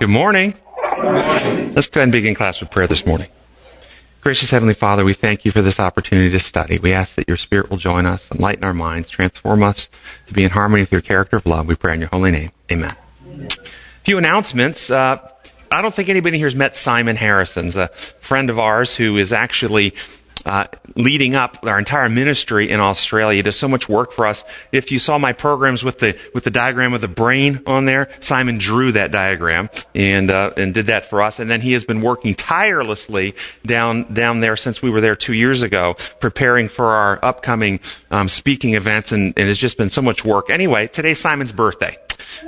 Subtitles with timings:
[0.00, 0.54] Good morning.
[0.72, 3.28] Let's go ahead and begin class with prayer this morning.
[4.22, 6.78] Gracious Heavenly Father, we thank you for this opportunity to study.
[6.78, 9.90] We ask that your Spirit will join us, enlighten our minds, transform us
[10.26, 11.66] to be in harmony with your character of love.
[11.66, 12.50] We pray in your holy name.
[12.72, 12.96] Amen.
[13.26, 13.50] A
[14.02, 14.88] few announcements.
[14.90, 15.18] Uh,
[15.70, 17.88] I don't think anybody here has met Simon Harrison, a
[18.20, 19.94] friend of ours who is actually
[20.44, 20.66] uh,
[20.96, 23.36] leading up our entire ministry in Australia.
[23.36, 24.44] He does so much work for us.
[24.72, 28.10] If you saw my programs with the with the diagram of the brain on there,
[28.20, 31.38] Simon drew that diagram and uh, and did that for us.
[31.38, 33.34] And then he has been working tirelessly
[33.64, 38.28] down down there since we were there two years ago, preparing for our upcoming um,
[38.28, 39.12] speaking events.
[39.12, 40.50] And, and it's just been so much work.
[40.50, 41.96] Anyway, today's Simon's birthday.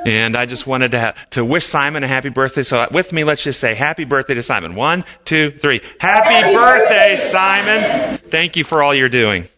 [0.07, 2.63] And I just wanted to, ha- to wish Simon a happy birthday.
[2.63, 4.75] So uh, with me, let's just say happy birthday to Simon.
[4.75, 5.81] One, two, three.
[5.99, 8.19] Happy birthday, Simon.
[8.31, 9.49] Thank you for all you're doing.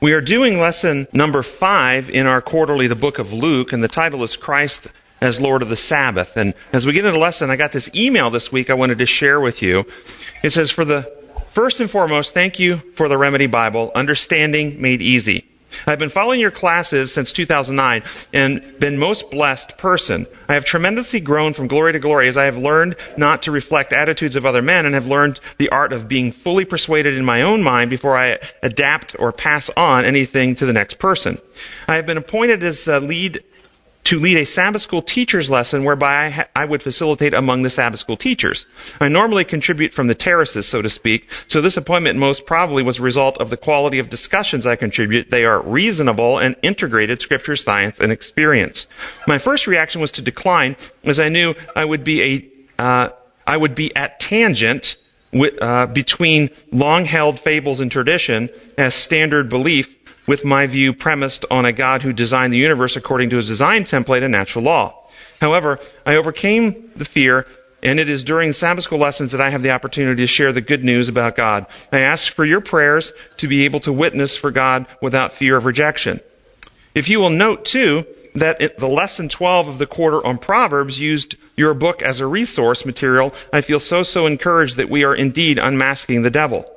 [0.00, 3.88] We are doing lesson number five in our quarterly, the book of Luke, and the
[3.88, 4.86] title is Christ
[5.20, 6.38] as Lord of the Sabbath.
[6.38, 8.96] And as we get into the lesson, I got this email this week I wanted
[8.98, 9.84] to share with you.
[10.42, 11.12] It says, for the
[11.52, 15.49] first and foremost, thank you for the Remedy Bible, Understanding Made Easy.
[15.86, 20.26] I've been following your classes since 2009 and been most blessed person.
[20.48, 23.92] I have tremendously grown from glory to glory as I have learned not to reflect
[23.92, 27.42] attitudes of other men and have learned the art of being fully persuaded in my
[27.42, 31.38] own mind before I adapt or pass on anything to the next person.
[31.86, 33.42] I have been appointed as the lead
[34.10, 37.70] to lead a Sabbath school teacher's lesson whereby I, ha- I, would facilitate among the
[37.70, 38.66] Sabbath school teachers.
[38.98, 42.98] I normally contribute from the terraces, so to speak, so this appointment most probably was
[42.98, 45.30] a result of the quality of discussions I contribute.
[45.30, 48.88] They are reasonable and integrated scripture, science, and experience.
[49.28, 53.10] My first reaction was to decline, as I knew I would be a, uh,
[53.46, 54.96] I would be at tangent
[55.32, 59.99] with, uh, between long-held fables and tradition as standard belief
[60.30, 63.82] with my view premised on a God who designed the universe according to his design
[63.82, 64.94] template and natural law.
[65.40, 67.48] However, I overcame the fear
[67.82, 70.60] and it is during Sabbath school lessons that I have the opportunity to share the
[70.60, 71.66] good news about God.
[71.90, 75.66] I ask for your prayers to be able to witness for God without fear of
[75.66, 76.20] rejection.
[76.94, 78.06] If you will note too,
[78.36, 82.86] that the lesson 12 of the quarter on Proverbs used your book as a resource
[82.86, 86.72] material, I feel so, so encouraged that we are indeed unmasking the devil.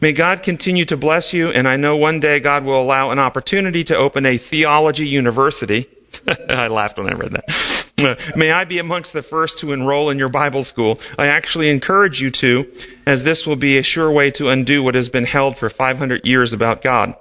[0.00, 3.18] May God continue to bless you, and I know one day God will allow an
[3.18, 5.88] opportunity to open a theology university.
[6.48, 8.32] I laughed when I read that.
[8.36, 11.00] May I be amongst the first to enroll in your Bible school.
[11.18, 12.72] I actually encourage you to,
[13.06, 16.24] as this will be a sure way to undo what has been held for 500
[16.24, 17.16] years about God.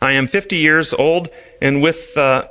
[0.00, 1.28] I am 50 years old,
[1.60, 2.46] and with uh,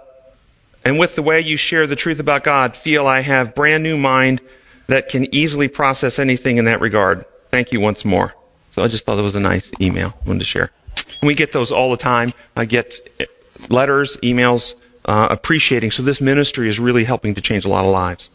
[0.83, 3.95] and with the way you share the truth about God, feel I have brand new
[3.95, 4.41] mind
[4.87, 7.25] that can easily process anything in that regard.
[7.51, 8.33] Thank you once more.
[8.73, 10.13] So I just thought it was a nice email.
[10.25, 10.71] I wanted to share.
[11.21, 12.33] And we get those all the time.
[12.55, 12.93] I get
[13.69, 14.73] letters, emails,
[15.05, 15.91] uh, appreciating.
[15.91, 18.29] So this ministry is really helping to change a lot of lives.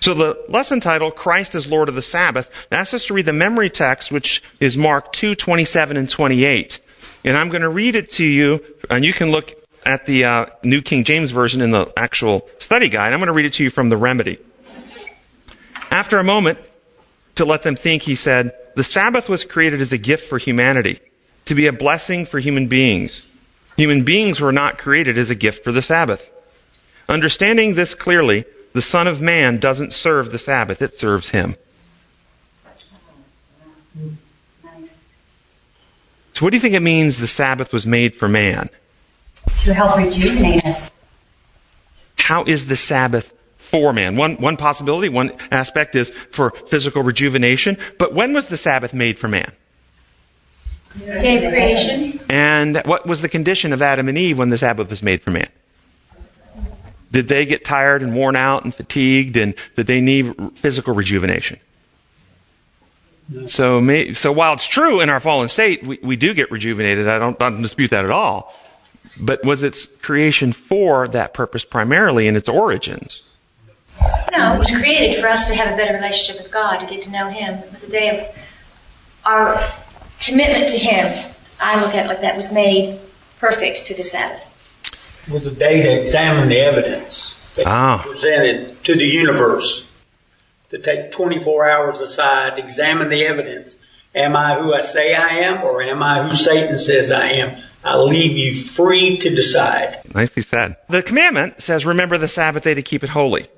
[0.00, 3.32] So the lesson title, Christ is Lord of the Sabbath, asks us to read the
[3.32, 6.80] memory text, which is Mark 2, 27 and 28.
[7.24, 9.54] And I'm going to read it to you, and you can look
[9.84, 13.12] at the uh, New King James Version in the actual study guide.
[13.12, 14.38] I'm going to read it to you from the remedy.
[15.90, 16.58] After a moment,
[17.36, 21.00] to let them think, he said, the Sabbath was created as a gift for humanity,
[21.46, 23.22] to be a blessing for human beings.
[23.76, 26.30] Human beings were not created as a gift for the Sabbath.
[27.08, 31.56] Understanding this clearly, the Son of Man doesn't serve the Sabbath, it serves him.
[36.34, 38.68] So what do you think it means the Sabbath was made for man?
[39.64, 40.90] To help rejuvenate us.
[42.16, 43.32] How is the Sabbath
[43.76, 44.16] for man.
[44.16, 47.76] One, one possibility, one aspect is for physical rejuvenation.
[47.98, 49.52] But when was the Sabbath made for man?
[50.98, 52.20] Day of creation.
[52.30, 55.30] And what was the condition of Adam and Eve when the Sabbath was made for
[55.30, 55.50] man?
[57.12, 61.60] Did they get tired and worn out and fatigued and did they need physical rejuvenation?
[63.46, 67.08] So, may, so while it's true in our fallen state, we, we do get rejuvenated.
[67.08, 68.54] I don't, I don't dispute that at all.
[69.20, 73.22] But was its creation for that purpose primarily in its origins?
[74.32, 77.02] No, it was created for us to have a better relationship with God, to get
[77.04, 77.54] to know Him.
[77.54, 78.36] It was a day of
[79.24, 79.62] our
[80.20, 81.32] commitment to Him.
[81.60, 82.98] I look at it like that was made
[83.38, 84.42] perfect to the Sabbath.
[85.26, 87.98] It was a day to examine the evidence that Ah.
[88.06, 89.86] presented to the universe.
[90.70, 93.76] To take 24 hours aside, to examine the evidence.
[94.14, 97.56] Am I who I say I am, or am I who Satan says I am?
[97.84, 100.00] I leave you free to decide.
[100.14, 100.76] Nicely said.
[100.88, 103.48] The commandment says, remember the Sabbath day to keep it holy.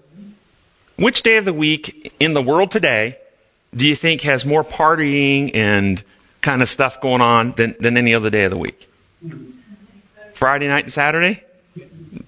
[0.98, 3.18] Which day of the week in the world today
[3.72, 6.02] do you think has more partying and
[6.40, 8.90] kind of stuff going on than, than any other day of the week?
[10.34, 11.44] Friday night and Saturday?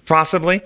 [0.05, 0.61] Possibly.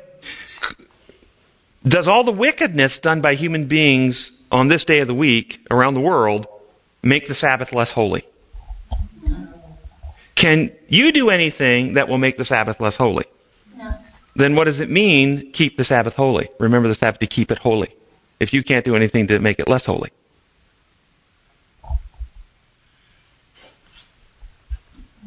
[1.83, 5.95] Does all the wickedness done by human beings on this day of the week around
[5.95, 6.45] the world
[7.01, 8.23] make the Sabbath less holy?
[10.35, 13.25] Can you do anything that will make the Sabbath less holy?
[14.35, 16.49] Then what does it mean, keep the Sabbath holy?
[16.59, 17.95] Remember the Sabbath to keep it holy.
[18.39, 20.09] If you can't do anything to make it less holy.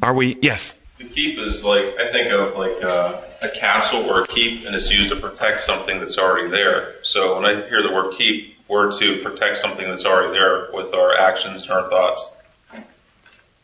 [0.03, 0.37] Are we?
[0.43, 0.79] Yes.
[0.99, 4.77] The keep is like I think of like uh, a castle or a keep, and
[4.77, 6.97] it's used to protect something that's already there.
[7.03, 10.93] So when I hear the word keep, we're to protect something that's already there with
[10.95, 12.37] our actions and our thoughts.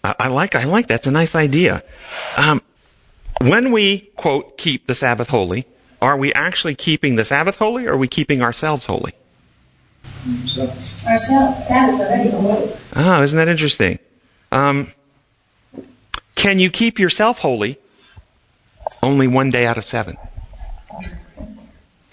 [0.03, 0.55] I, I like.
[0.55, 0.87] I like.
[0.87, 1.83] That's a nice idea.
[2.37, 2.63] Um,
[3.49, 5.67] when we quote keep the Sabbath holy,
[6.01, 9.13] are we actually keeping the Sabbath holy, or are we keeping ourselves holy?
[11.07, 12.73] Our Sabbath already holy.
[12.97, 13.99] Oh, isn't that interesting?
[14.53, 14.93] Um,
[16.35, 17.79] can you keep yourself holy
[19.03, 20.17] only one day out of seven?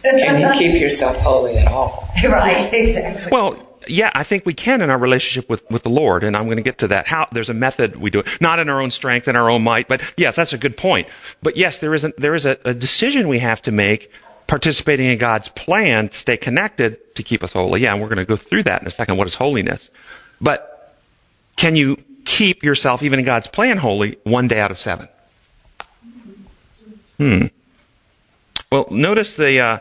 [0.01, 2.09] Can you keep yourself holy at all?
[2.23, 3.29] right, exactly.
[3.31, 6.45] Well, yeah, I think we can in our relationship with, with the Lord, and I'm
[6.45, 7.07] going to get to that.
[7.07, 9.63] How there's a method we do it, not in our own strength and our own
[9.63, 11.07] might, but yes, that's a good point.
[11.43, 14.11] But yes, there is a, there is a, a decision we have to make,
[14.47, 17.81] participating in God's plan to stay connected to keep us holy.
[17.81, 19.17] Yeah, and we're going to go through that in a second.
[19.17, 19.89] What is holiness?
[20.39, 20.95] But
[21.55, 25.07] can you keep yourself, even in God's plan, holy one day out of seven?
[27.17, 27.45] Hmm.
[28.71, 29.79] Well, notice the uh,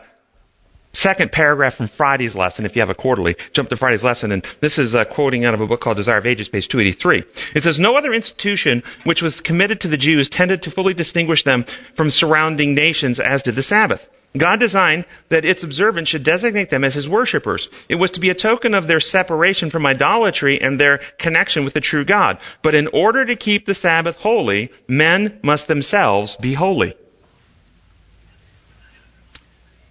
[0.93, 3.35] second paragraph from Friday's lesson, if you have a quarterly.
[3.53, 6.17] Jump to Friday's lesson, and this is uh, quoting out of a book called Desire
[6.17, 7.23] of Ages, page 283.
[7.55, 11.43] It says, No other institution which was committed to the Jews tended to fully distinguish
[11.43, 11.65] them
[11.95, 14.09] from surrounding nations as did the Sabbath.
[14.37, 17.67] God designed that its observance should designate them as his worshippers.
[17.89, 21.73] It was to be a token of their separation from idolatry and their connection with
[21.73, 22.37] the true God.
[22.61, 26.93] But in order to keep the Sabbath holy, men must themselves be holy.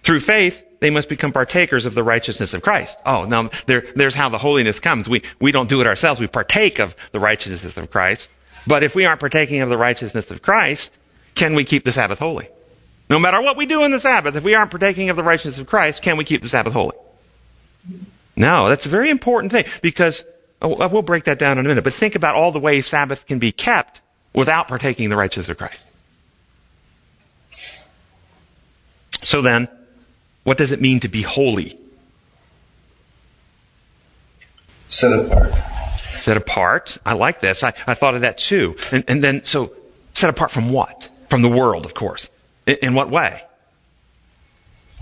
[0.03, 2.97] Through faith, they must become partakers of the righteousness of Christ.
[3.05, 5.07] Oh, now there, there's how the holiness comes.
[5.07, 6.19] We, we don't do it ourselves.
[6.19, 8.29] We partake of the righteousness of Christ.
[8.67, 10.91] But if we aren't partaking of the righteousness of Christ,
[11.35, 12.49] can we keep the Sabbath holy?
[13.09, 15.59] No matter what we do in the Sabbath, if we aren't partaking of the righteousness
[15.59, 16.97] of Christ, can we keep the Sabbath holy?
[18.35, 20.23] No, that's a very important thing because
[20.63, 21.83] oh, we'll break that down in a minute.
[21.83, 24.01] But think about all the ways Sabbath can be kept
[24.33, 25.83] without partaking the righteousness of Christ.
[29.23, 29.67] So then,
[30.43, 31.77] what does it mean to be holy?
[34.89, 35.53] Set apart.
[36.17, 36.97] Set apart.
[37.05, 37.63] I like this.
[37.63, 38.75] I, I thought of that too.
[38.91, 39.73] And, and then, so,
[40.13, 41.09] set apart from what?
[41.29, 42.29] From the world, of course.
[42.65, 43.43] In, in what way?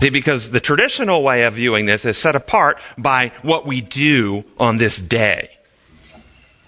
[0.00, 4.44] See, because the traditional way of viewing this is set apart by what we do
[4.58, 5.50] on this day.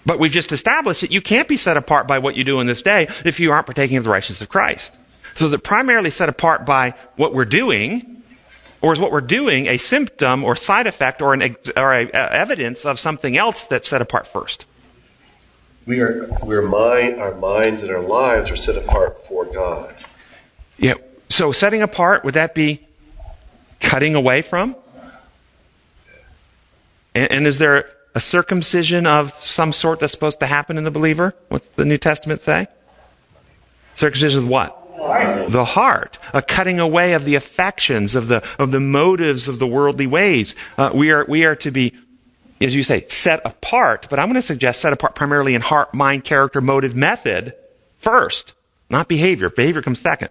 [0.05, 2.67] But we've just established that you can't be set apart by what you do on
[2.67, 4.93] this day if you aren't partaking of the righteousness of Christ.
[5.35, 8.12] So is it primarily set apart by what we're doing,
[8.83, 12.33] or is what we're doing a symptom or side effect or, an or a, a
[12.33, 14.65] evidence of something else that's set apart first?
[15.85, 19.95] We are, we're mind, our minds and our lives are set apart for God.
[20.77, 20.95] Yeah.
[21.29, 22.85] So setting apart, would that be
[23.79, 24.75] cutting away from?
[27.15, 30.91] And, and, is there a circumcision of some sort that's supposed to happen in the
[30.91, 31.33] believer?
[31.47, 32.67] What's the New Testament say?
[33.95, 34.82] Circumcision of what?
[34.97, 35.51] Heart.
[35.51, 39.67] The heart, a cutting away of the affections, of the of the motives of the
[39.67, 40.55] worldly ways.
[40.77, 41.93] Uh, we are we are to be,
[42.61, 44.07] as you say, set apart.
[44.09, 47.53] But I'm going to suggest set apart primarily in heart, mind, character, motive, method
[47.99, 48.53] first,
[48.89, 49.49] not behavior.
[49.49, 50.29] Behavior comes second.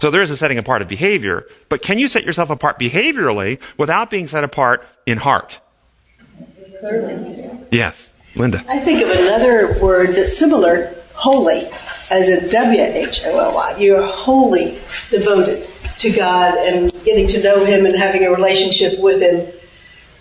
[0.00, 3.60] So there is a setting apart of behavior, but can you set yourself apart behaviorally
[3.76, 5.60] without being set apart in heart?
[6.80, 7.66] Clearly.
[7.70, 8.14] Yes.
[8.36, 8.64] Linda.
[8.68, 11.68] I think of another word that's similar, holy,
[12.10, 13.76] as a W-H-O-L-Y.
[13.78, 19.20] You're wholly devoted to God and getting to know Him and having a relationship with
[19.20, 19.52] Him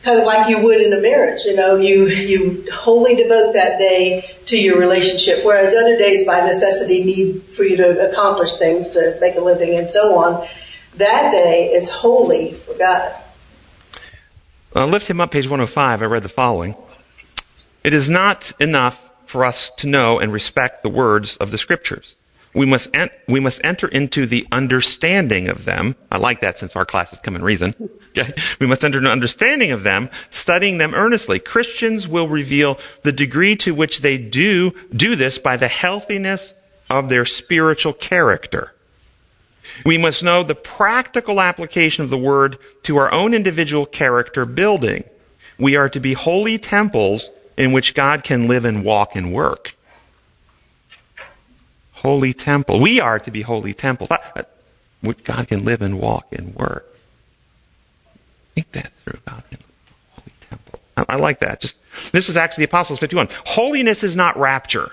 [0.03, 1.43] kind of like you would in a marriage.
[1.45, 6.41] You know, you you wholly devote that day to your relationship, whereas other days by
[6.41, 10.47] necessity need for you to accomplish things to make a living and so on.
[10.95, 13.15] That day is holy for God.
[14.75, 16.01] Uh, lift him up, page 105.
[16.01, 16.75] I read the following.
[17.83, 22.15] It is not enough for us to know and respect the words of the scriptures.
[22.55, 25.95] We must, en- we must enter into the understanding of them.
[26.11, 27.75] I like that since our classes Come and Reason.
[28.17, 28.33] Okay?
[28.59, 31.37] We must enter into understanding of them, studying them earnestly.
[31.37, 36.51] Christians will reveal the degree to which they do, do this by the healthiness
[36.89, 38.73] of their spiritual character.
[39.85, 45.03] We must know the practical application of the word to our own individual character building.
[45.59, 49.75] We are to be holy temples in which God can live and walk and work
[51.99, 52.79] holy temple.
[52.79, 54.09] We are to be holy temples.
[54.09, 56.85] God can live and walk and work.
[58.55, 59.59] think that through about him.
[60.11, 60.79] Holy temple.
[60.97, 61.61] I, I like that.
[61.61, 61.77] Just
[62.11, 63.29] this is actually the Apostles 51.
[63.45, 64.91] Holiness is not rapture,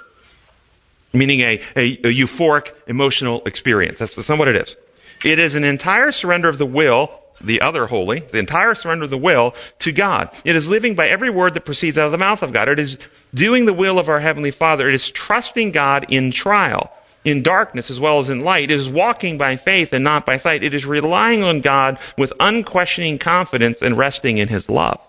[1.13, 3.99] meaning a, a, a euphoric emotional experience.
[3.99, 4.77] That's, that's not what it is.
[5.25, 9.11] It is an entire surrender of the will, the other holy, the entire surrender of
[9.11, 10.31] the will to God.
[10.45, 12.69] It is living by every word that proceeds out of the mouth of God.
[12.69, 12.99] It is
[13.35, 14.89] doing the will of our Heavenly Father.
[14.89, 16.93] It is trusting God in trial,
[17.25, 18.71] in darkness as well as in light.
[18.71, 20.65] It is walking by faith and not by sight.
[20.65, 25.01] It is relying on God with unquestioning confidence and resting in His love.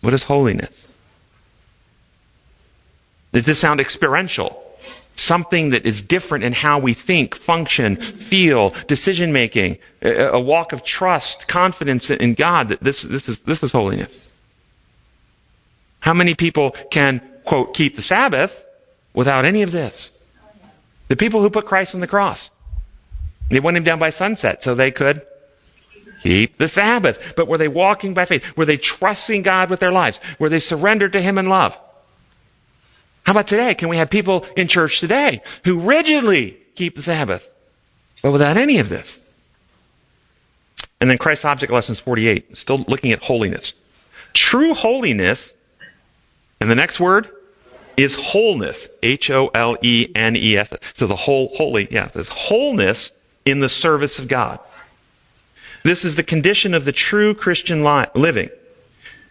[0.00, 0.94] What is holiness?
[3.32, 4.62] Does this sound experiential?
[5.16, 10.84] Something that is different in how we think, function, feel, decision making, a walk of
[10.84, 12.68] trust, confidence in God.
[12.68, 14.30] That this, this is, this is holiness.
[16.00, 18.64] How many people can, quote, keep the Sabbath
[19.14, 20.18] without any of this?
[21.08, 22.50] The people who put Christ on the cross.
[23.50, 25.22] They went him down by sunset so they could
[26.22, 27.34] keep the Sabbath.
[27.36, 28.56] But were they walking by faith?
[28.56, 30.20] Were they trusting God with their lives?
[30.38, 31.78] Were they surrendered to Him in love?
[33.24, 33.74] How about today?
[33.74, 37.48] Can we have people in church today who rigidly keep the Sabbath,
[38.20, 39.32] but without any of this?
[41.00, 43.72] And then Christ's object lessons 48, still looking at holiness.
[44.34, 45.52] True holiness,
[46.60, 47.28] and the next word
[47.96, 48.88] is wholeness.
[49.02, 50.72] H-O-L-E-N-E-S.
[50.94, 53.10] So the whole, holy, yeah, this wholeness
[53.44, 54.58] in the service of God.
[55.82, 58.50] This is the condition of the true Christian li- living.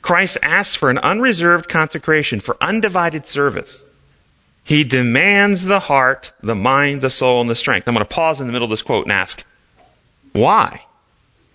[0.01, 3.83] Christ asks for an unreserved consecration, for undivided service.
[4.63, 7.87] He demands the heart, the mind, the soul, and the strength.
[7.87, 9.43] I'm going to pause in the middle of this quote and ask,
[10.33, 10.83] why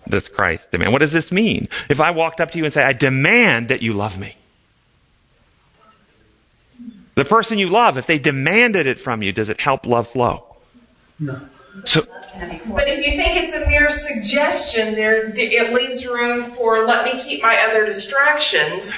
[0.07, 0.93] does Christ demand?
[0.93, 1.67] What does this mean?
[1.89, 4.35] If I walked up to you and say, I demand that you love me.
[7.15, 10.55] The person you love, if they demanded it from you, does it help love flow?
[11.19, 11.41] No.
[11.85, 12.01] So,
[12.67, 17.21] But if you think it's a mere suggestion, there it leaves room for let me
[17.23, 18.93] keep my other distractions,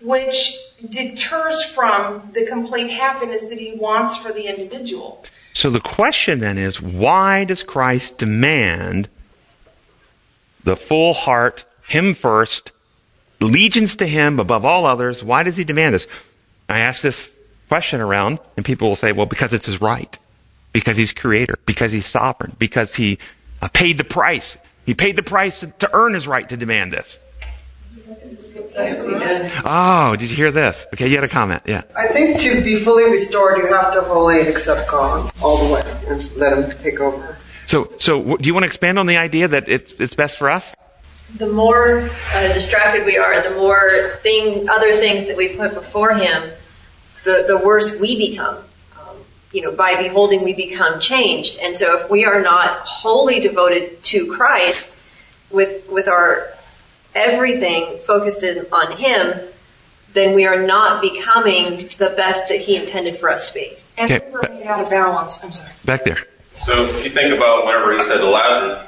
[0.00, 0.56] which
[0.90, 5.24] deters from the complete happiness that he wants for the individual.
[5.54, 9.08] so the question then is, why does Christ demand
[10.64, 12.72] the full heart, Him first,
[13.40, 15.24] allegiance to Him above all others?
[15.24, 16.06] Why does He demand this?
[16.68, 20.18] I ask this question around, and people will say, well, because it's His right.
[20.76, 21.58] Because He's creator.
[21.64, 22.54] Because He's sovereign.
[22.58, 23.18] Because He
[23.62, 24.58] uh, paid the price.
[24.84, 27.18] He paid the price to, to earn His right to demand this.
[29.64, 30.86] Oh, did you hear this?
[30.92, 31.62] Okay, you had a comment.
[31.64, 31.82] Yeah.
[31.96, 35.82] I think to be fully restored, you have to wholly accept God all the way
[36.08, 37.38] and let Him take over.
[37.64, 40.50] So, so do you want to expand on the idea that it's, it's best for
[40.50, 40.74] us?
[41.38, 46.14] the more uh, distracted we are, the more thing, other things that we put before
[46.14, 46.50] Him,
[47.24, 48.58] the, the worse we become.
[49.52, 51.58] You know, by beholding, we become changed.
[51.60, 54.96] And so, if we are not wholly devoted to Christ,
[55.50, 56.52] with with our
[57.14, 59.40] everything focused in, on Him,
[60.12, 63.76] then we are not becoming the best that He intended for us to be.
[63.96, 65.42] And Okay, we're running out of balance.
[65.42, 65.72] I'm sorry.
[65.84, 66.18] Back there.
[66.58, 68.86] So if you think about whenever he said to Lazarus,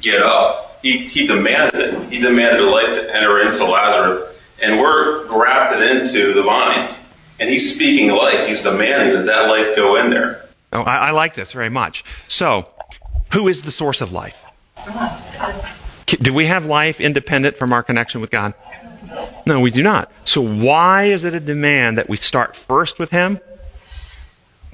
[0.00, 2.12] get up, he, he demanded it.
[2.12, 4.34] He demanded life to enter into Lazarus.
[4.60, 6.94] And we're grafted into the vine.
[7.40, 8.48] And he's speaking life.
[8.48, 10.44] He's demanding that that life go in there.
[10.72, 12.04] Oh, I, I like this very much.
[12.26, 12.68] So,
[13.32, 14.36] who is the source of life?
[16.06, 18.54] Do we have life independent from our connection with God?
[19.46, 20.10] No, we do not.
[20.24, 23.40] So why is it a demand that we start first with Him?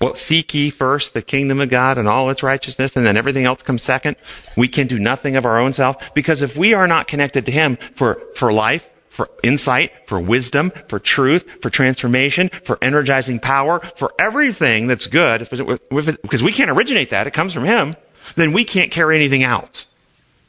[0.01, 3.45] Well, seek ye first the kingdom of God and all its righteousness, and then everything
[3.45, 4.17] else comes second.
[4.57, 7.53] We can do nothing of our own self because if we are not connected to
[7.53, 13.79] Him for, for life, for insight, for wisdom, for truth, for transformation, for energizing power,
[13.97, 17.95] for everything that's good, because we can't originate that, it comes from Him,
[18.35, 19.87] then we can't carry anything out.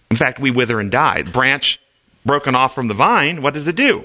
[0.10, 1.22] In fact, we wither and die.
[1.22, 1.80] The branch
[2.26, 4.04] broken off from the vine, what does it do?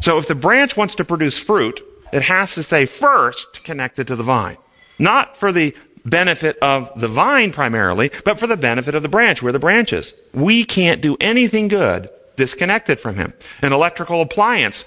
[0.00, 4.16] So if the branch wants to produce fruit, it has to stay first connected to
[4.16, 4.58] the vine.
[4.96, 9.42] Not for the benefit of the vine primarily, but for the benefit of the branch,
[9.42, 10.14] where the branch is.
[10.32, 13.34] We can't do anything good disconnected from him.
[13.60, 14.84] An electrical appliance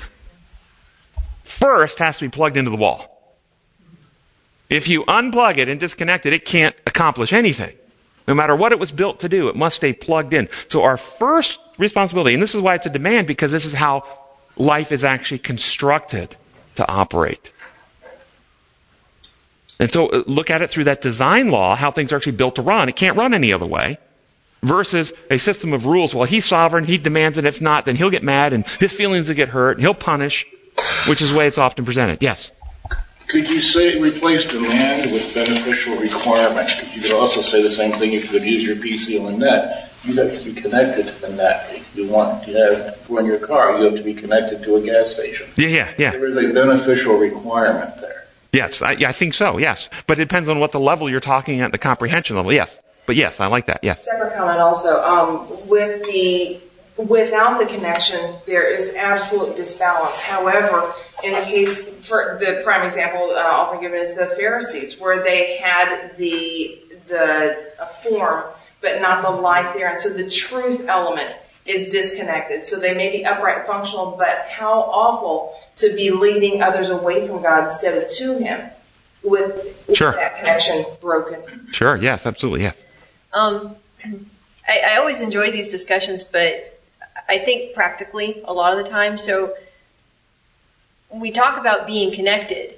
[1.43, 3.37] first has to be plugged into the wall.
[4.69, 7.75] If you unplug it and disconnect it, it can't accomplish anything.
[8.27, 10.49] No matter what it was built to do, it must stay plugged in.
[10.67, 14.03] So our first responsibility, and this is why it's a demand, because this is how
[14.57, 16.35] life is actually constructed
[16.75, 17.51] to operate.
[19.79, 22.55] And so uh, look at it through that design law, how things are actually built
[22.55, 22.89] to run.
[22.89, 23.99] It can't run any other way.
[24.63, 26.15] Versus a system of rules.
[26.15, 27.45] Well, he's sovereign, he demands it.
[27.45, 30.47] If not, then he'll get mad and his feelings will get hurt and he'll punish,
[31.07, 32.23] which is the way it's often presented.
[32.23, 32.51] Yes.
[33.27, 36.69] Could you say replace demand with beneficial requirement?
[36.93, 39.37] You could also say the same thing if you could use your PC on the
[39.37, 39.91] net.
[40.03, 41.67] you have to be connected to the net.
[41.71, 44.81] If you want to have run your car, you have to be connected to a
[44.81, 45.47] gas station.
[45.55, 46.11] Yeah, yeah, yeah.
[46.11, 48.27] There is a beneficial requirement there.
[48.51, 49.57] Yes, I, I think so.
[49.57, 52.53] Yes, but it depends on what the level you're talking at, the comprehension level.
[52.53, 53.79] Yes, but yes, I like that.
[53.83, 54.05] Yes.
[54.05, 55.01] Separate comment also.
[55.03, 56.59] Um, with the
[56.97, 60.21] without the connection, there is absolute disbalance.
[60.21, 60.93] However,
[61.23, 65.57] in the case for the prime example uh, often given is the Pharisees, where they
[65.57, 67.57] had the the
[68.03, 68.43] form
[68.81, 71.33] but not the life there, and so the truth element
[71.65, 72.65] is disconnected.
[72.67, 77.25] So they may be upright and functional, but how awful to be leading others away
[77.25, 78.69] from God instead of to Him
[79.23, 79.55] with,
[79.87, 80.11] with Sure.
[80.11, 81.69] that connection broken.
[81.71, 81.95] Sure.
[81.95, 82.25] Yes.
[82.25, 82.63] Absolutely.
[82.63, 82.75] Yes.
[83.33, 83.75] Um,
[84.67, 86.79] I, I always enjoy these discussions, but
[87.27, 89.17] I think practically a lot of the time.
[89.17, 89.53] So
[91.09, 92.75] we talk about being connected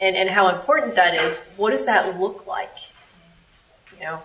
[0.00, 1.38] and, and how important that is.
[1.56, 2.74] What does that look like?
[3.98, 4.22] You know,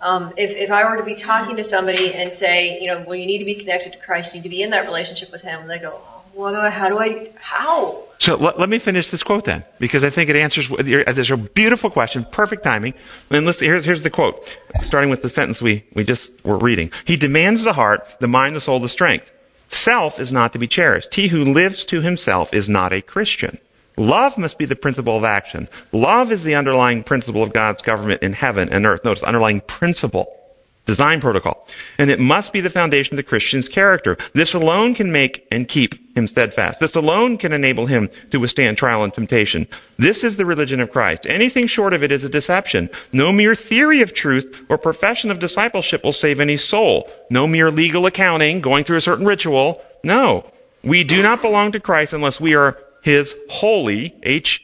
[0.00, 3.14] um, if, if I were to be talking to somebody and say, you know, well,
[3.14, 5.42] you need to be connected to Christ, you need to be in that relationship with
[5.42, 6.00] Him, and they go,
[6.34, 8.04] what do I, how do I, how?
[8.18, 10.68] So let, let me finish this quote then, because I think it answers.
[10.68, 12.94] There's a beautiful question, perfect timing.
[13.30, 16.92] And let's here's here's the quote, starting with the sentence we we just were reading.
[17.04, 19.30] He demands the heart, the mind, the soul, the strength.
[19.70, 21.14] Self is not to be cherished.
[21.14, 23.58] He who lives to himself is not a Christian.
[23.96, 25.68] Love must be the principle of action.
[25.92, 29.04] Love is the underlying principle of God's government in heaven and earth.
[29.04, 30.34] Notice underlying principle
[30.86, 31.66] design protocol.
[31.98, 34.16] And it must be the foundation of the Christian's character.
[34.32, 36.80] This alone can make and keep him steadfast.
[36.80, 39.66] This alone can enable him to withstand trial and temptation.
[39.96, 41.26] This is the religion of Christ.
[41.26, 42.90] Anything short of it is a deception.
[43.12, 47.08] No mere theory of truth or profession of discipleship will save any soul.
[47.30, 49.82] No mere legal accounting, going through a certain ritual.
[50.02, 50.50] No.
[50.82, 54.62] We do not belong to Christ unless we are his holy, H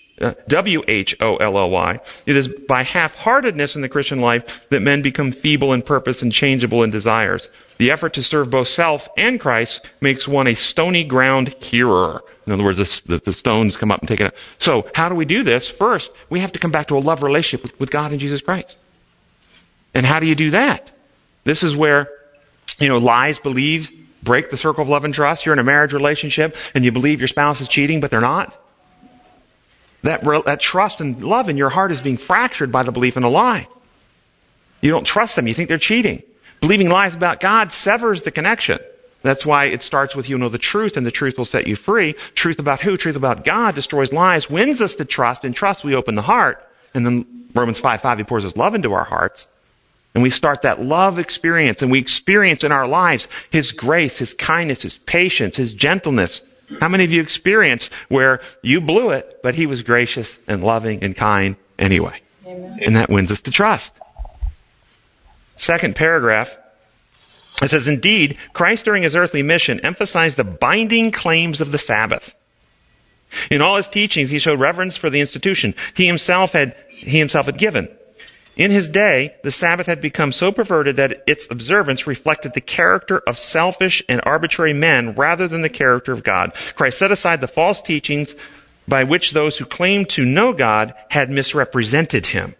[0.48, 2.00] W-H-O-L-L-Y.
[2.26, 6.32] It is by half-heartedness in the Christian life that men become feeble in purpose and
[6.32, 7.48] changeable in desires.
[7.78, 12.22] The effort to serve both self and Christ makes one a stony ground hearer.
[12.46, 14.34] In other words, the, the stones come up and take it up.
[14.58, 15.68] So how do we do this?
[15.68, 18.40] First, we have to come back to a love relationship with, with God and Jesus
[18.40, 18.78] Christ.
[19.94, 20.90] And how do you do that?
[21.44, 22.10] This is where,
[22.78, 23.92] you know, lies believe,
[24.22, 25.46] break the circle of love and trust.
[25.46, 28.60] You're in a marriage relationship and you believe your spouse is cheating, but they're not.
[30.08, 33.24] That, that trust and love in your heart is being fractured by the belief in
[33.24, 33.68] a lie.
[34.80, 35.46] You don't trust them.
[35.46, 36.22] You think they're cheating.
[36.62, 38.78] Believing lies about God severs the connection.
[39.20, 41.76] That's why it starts with you know the truth and the truth will set you
[41.76, 42.14] free.
[42.34, 42.96] Truth about who?
[42.96, 45.44] Truth about God destroys lies, wins us to trust.
[45.44, 46.66] In trust we open the heart.
[46.94, 49.46] And then Romans 5, 5, he pours his love into our hearts.
[50.14, 54.32] And we start that love experience and we experience in our lives his grace, his
[54.32, 56.40] kindness, his patience, his gentleness,
[56.80, 61.02] how many of you experienced where you blew it, but he was gracious and loving
[61.02, 62.20] and kind anyway?
[62.46, 62.78] Amen.
[62.82, 63.94] And that wins us to trust.
[65.56, 66.56] Second paragraph.
[67.60, 72.34] It says, indeed, Christ during his earthly mission emphasized the binding claims of the Sabbath.
[73.50, 77.46] In all his teachings, he showed reverence for the institution he himself had, he himself
[77.46, 77.88] had given.
[78.58, 83.18] In his day, the Sabbath had become so perverted that its observance reflected the character
[83.18, 86.52] of selfish and arbitrary men rather than the character of God.
[86.74, 88.34] Christ set aside the false teachings
[88.88, 92.56] by which those who claimed to know God had misrepresented him.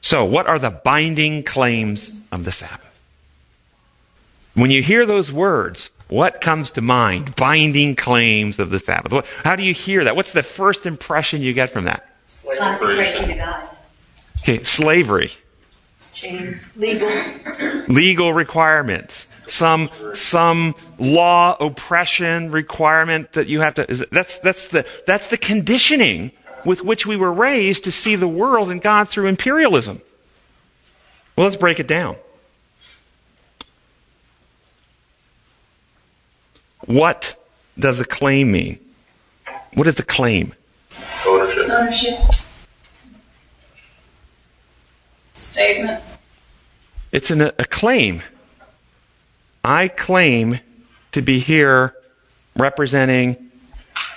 [0.00, 2.82] So, what are the binding claims of the Sabbath?
[4.54, 7.36] When you hear those words, what comes to mind?
[7.36, 9.24] Binding claims of the Sabbath.
[9.44, 10.16] How do you hear that?
[10.16, 12.08] What's the first impression you get from that?
[13.28, 13.75] To God.
[14.48, 15.32] Okay, slavery.
[16.12, 16.64] Chains.
[16.76, 17.10] Legal.
[17.88, 19.26] Legal requirements.
[19.48, 25.36] Some, some law oppression requirement that you have to, is, that's, that's the, that's the
[25.36, 26.30] conditioning
[26.64, 30.00] with which we were raised to see the world and God through imperialism.
[31.34, 32.14] Well, let's break it down.
[36.84, 37.34] What
[37.76, 38.78] does a claim mean?
[39.74, 40.54] What is a claim?
[41.26, 41.68] Ownership.
[41.68, 42.45] Ownership.
[45.38, 46.02] Statement.
[47.12, 48.22] It's an, a claim.
[49.64, 50.60] I claim
[51.12, 51.94] to be here
[52.56, 53.50] representing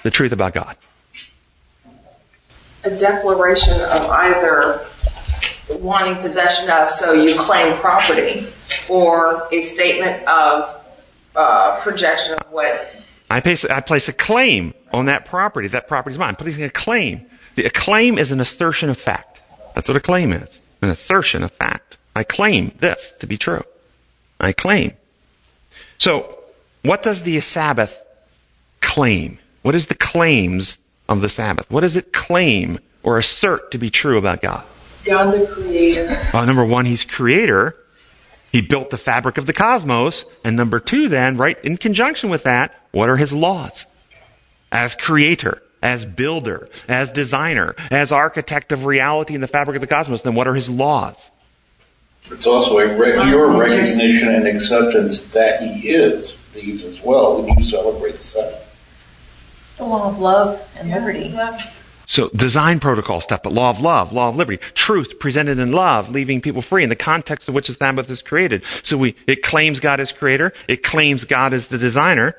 [0.03, 0.77] the truth about God.
[2.84, 4.86] A declaration of either
[5.69, 8.47] wanting possession of, so you claim property,
[8.88, 10.82] or a statement of
[11.36, 12.93] uh, projection of what.
[13.29, 15.67] I place, I place a claim on that property.
[15.67, 16.29] That property is mine.
[16.29, 17.25] I'm placing a claim.
[17.55, 19.39] The, a claim is an assertion of fact.
[19.75, 20.65] That's what a claim is.
[20.81, 21.97] An assertion of fact.
[22.15, 23.63] I claim this to be true.
[24.39, 24.93] I claim.
[25.97, 26.39] So,
[26.83, 27.97] what does the Sabbath
[28.81, 29.39] claim?
[29.61, 31.69] What is the claims of the Sabbath?
[31.69, 34.63] What does it claim or assert to be true about God?
[35.03, 36.29] God the Creator.
[36.33, 37.75] Well, number one, He's Creator.
[38.51, 40.25] He built the fabric of the cosmos.
[40.43, 43.85] And number two, then, right in conjunction with that, what are his laws?
[44.71, 49.87] As creator, as builder, as designer, as architect of reality in the fabric of the
[49.87, 51.31] cosmos, then what are his laws?
[52.31, 57.57] It's also a re- your recognition and acceptance that he is these as well when
[57.57, 58.65] you celebrate the Sabbath.
[59.61, 61.33] It's the law of love and liberty.
[62.05, 66.09] So design protocol stuff, but law of love, law of liberty, truth presented in love,
[66.09, 68.63] leaving people free in the context of which the Sabbath is created.
[68.83, 70.53] So we, it claims God as creator.
[70.67, 72.35] It claims God as the designer.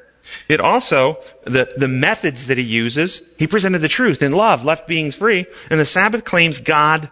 [0.49, 4.87] It also, the, the methods that he uses, he presented the truth in love, left
[4.87, 7.11] beings free, and the Sabbath claims God,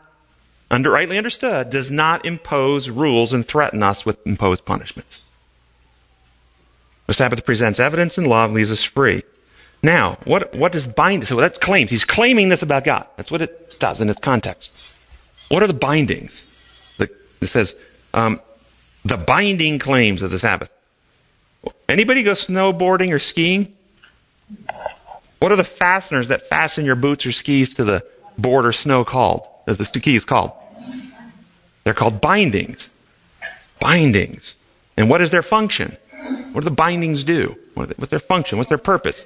[0.70, 5.28] under, rightly understood, does not impose rules and threaten us with imposed punishments.
[7.06, 9.22] The Sabbath presents evidence in love, and leaves us free.
[9.82, 13.06] Now, what, what does bind, so that claims, he's claiming this about God.
[13.16, 14.70] That's what it does in its context.
[15.48, 16.44] What are the bindings?
[16.98, 17.74] The, it says,
[18.12, 18.40] um,
[19.04, 20.70] the binding claims of the Sabbath.
[21.88, 23.74] Anybody go snowboarding or skiing?
[25.38, 28.04] What are the fasteners that fasten your boots or skis to the
[28.36, 29.46] board or snow called?
[29.66, 30.52] As the skis called?
[31.84, 32.90] They're called bindings.
[33.80, 34.54] Bindings.
[34.96, 35.96] And what is their function?
[36.52, 37.56] What do the bindings do?
[37.74, 38.58] What's their function?
[38.58, 39.24] What's their purpose?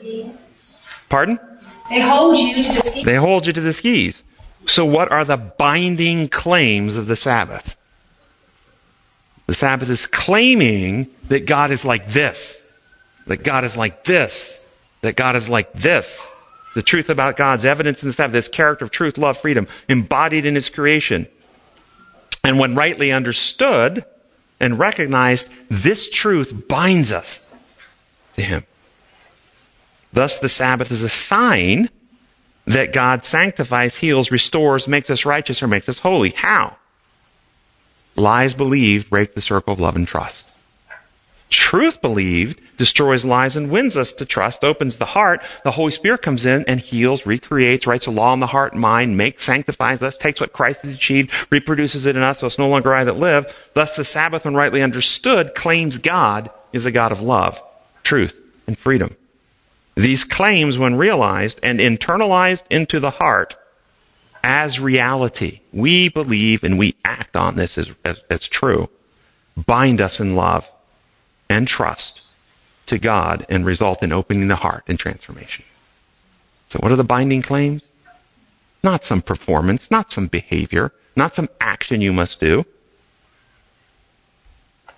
[1.09, 1.41] Pardon?
[1.89, 3.05] They hold you to the skis.
[3.05, 4.23] They hold you to the skis.
[4.67, 7.77] So what are the binding claims of the Sabbath?
[9.53, 12.73] The Sabbath is claiming that God is like this.
[13.27, 14.75] That God is like this.
[15.03, 16.27] That God is like this.
[16.75, 20.47] The truth about God's evidence in the Sabbath, this character of truth, love, freedom, embodied
[20.47, 21.27] in His creation.
[22.43, 24.07] And when rightly understood
[24.59, 27.55] and recognized, this truth binds us
[28.37, 28.65] to Him.
[30.15, 31.91] Thus, the Sabbath is a sign
[32.67, 36.31] that God sanctifies, heals, restores, makes us righteous, or makes us holy.
[36.31, 36.79] How?
[38.17, 40.51] Lies believed break the circle of love and trust.
[41.49, 45.43] Truth believed destroys lies and wins us to trust, opens the heart.
[45.65, 48.81] The Holy Spirit comes in and heals, recreates, writes a law in the heart and
[48.81, 52.59] mind, makes, sanctifies us, takes what Christ has achieved, reproduces it in us, so it's
[52.59, 53.55] no longer I that live.
[53.75, 57.63] Thus the Sabbath, when rightly understood, claims God is a God of love,
[58.03, 58.35] truth,
[58.67, 59.15] and freedom.
[59.95, 63.55] These claims, when realized and internalized into the heart
[64.45, 68.89] as reality, we believe and we act on this as, as, as true,
[69.57, 70.69] bind us in love
[71.49, 72.21] and trust
[72.87, 75.65] to God and result in opening the heart and transformation.
[76.69, 77.85] So what are the binding claims?
[78.83, 82.65] Not some performance, not some behavior, not some action you must do,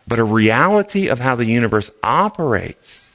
[0.06, 3.14] but a reality of how the universe operates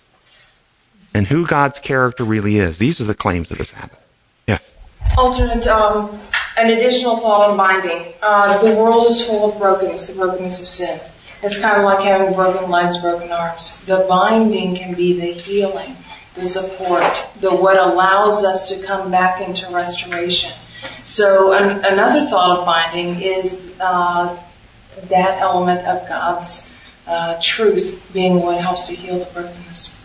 [1.13, 2.77] and who God's character really is.
[2.77, 3.99] These are the claims of the Sabbath.
[4.47, 4.78] Yes.
[5.17, 6.19] Alternate, um,
[6.57, 8.13] an additional thought on binding.
[8.21, 10.99] Uh, the world is full of brokenness, the brokenness of sin.
[11.41, 13.83] It's kind of like having broken legs, broken arms.
[13.85, 15.95] The binding can be the healing,
[16.35, 20.51] the support, the what allows us to come back into restoration.
[21.03, 24.37] So an, another thought of binding is uh,
[25.03, 29.95] that element of God's uh, truth being what helps to heal the brokenness.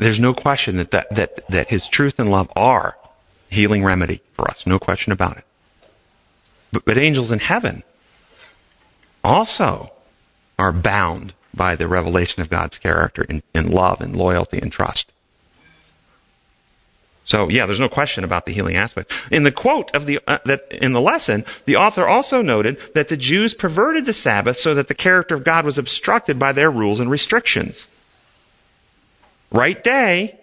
[0.00, 2.96] There's no question that, that, that, that His truth and love are
[3.50, 4.66] healing remedy for us.
[4.66, 5.44] No question about it.
[6.72, 7.82] But, but angels in heaven
[9.24, 9.92] also
[10.58, 15.10] are bound by the revelation of God's character in, in love and loyalty and trust.
[17.24, 19.12] So yeah, there's no question about the healing aspect.
[19.30, 23.08] In the quote of the uh, that in the lesson, the author also noted that
[23.08, 26.70] the Jews perverted the Sabbath so that the character of God was obstructed by their
[26.70, 27.88] rules and restrictions.
[29.50, 30.40] Right day,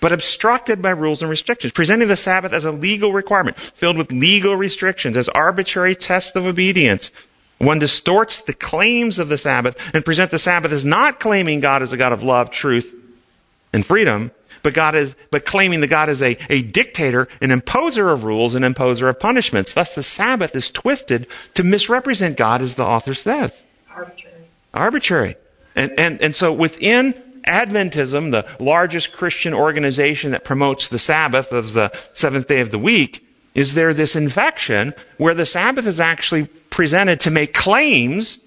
[0.00, 4.10] but obstructed by rules and restrictions, presenting the Sabbath as a legal requirement, filled with
[4.10, 7.10] legal restrictions, as arbitrary tests of obedience,
[7.58, 11.82] one distorts the claims of the Sabbath and present the Sabbath as not claiming God
[11.82, 12.92] as a God of love, truth,
[13.72, 14.30] and freedom,
[14.62, 18.54] but God is, but claiming that God is a, a dictator, an imposer of rules,
[18.54, 19.72] an imposer of punishments.
[19.72, 23.66] Thus the Sabbath is twisted to misrepresent God as the author says.
[23.94, 24.34] Arbitrary.
[24.72, 25.36] Arbitrary.
[25.76, 27.14] And, and, and so within
[27.46, 32.78] Adventism, the largest Christian organization that promotes the Sabbath of the seventh day of the
[32.78, 38.44] week, is there this infection where the Sabbath is actually presented to make claims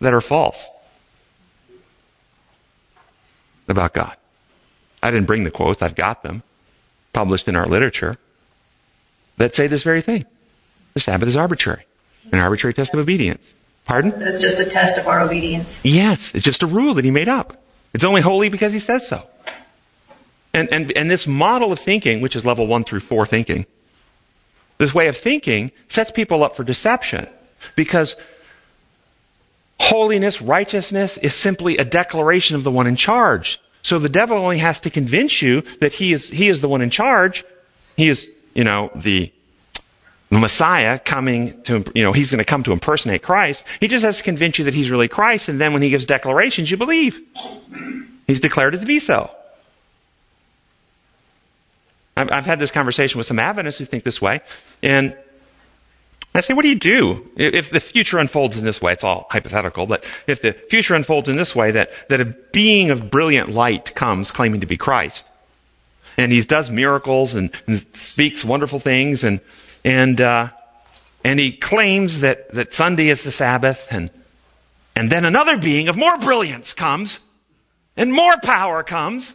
[0.00, 0.68] that are false
[3.68, 4.16] about God.
[5.02, 6.42] I didn't bring the quotes, I've got them
[7.12, 8.16] published in our literature
[9.36, 10.26] that say this very thing.
[10.94, 11.84] The Sabbath is arbitrary,
[12.32, 13.54] an arbitrary test of obedience.
[13.84, 14.12] Pardon?
[14.22, 15.84] It's just a test of our obedience.
[15.84, 17.61] Yes, it's just a rule that he made up.
[17.94, 19.26] It's only holy because he says so.
[20.54, 23.66] And, and, and this model of thinking, which is level one through four thinking,
[24.78, 27.28] this way of thinking sets people up for deception
[27.76, 28.16] because
[29.82, 33.60] Holiness, righteousness is simply a declaration of the one in charge.
[33.82, 36.82] So the devil only has to convince you that he is, he is the one
[36.82, 37.44] in charge.
[37.96, 39.32] He is, you know, the
[40.38, 43.64] Messiah coming to, you know, he's going to come to impersonate Christ.
[43.80, 45.48] He just has to convince you that he's really Christ.
[45.48, 47.20] And then when he gives declarations, you believe.
[48.26, 49.34] He's declared it to be so.
[52.16, 54.40] I've, I've had this conversation with some Adventists who think this way.
[54.82, 55.16] And
[56.34, 58.94] I say, what do you do if the future unfolds in this way?
[58.94, 62.90] It's all hypothetical, but if the future unfolds in this way, that, that a being
[62.90, 65.26] of brilliant light comes claiming to be Christ,
[66.16, 69.40] and he does miracles and, and speaks wonderful things, and
[69.84, 70.48] and uh,
[71.24, 74.10] and he claims that that Sunday is the Sabbath, and
[74.94, 77.20] and then another being of more brilliance comes,
[77.96, 79.34] and more power comes,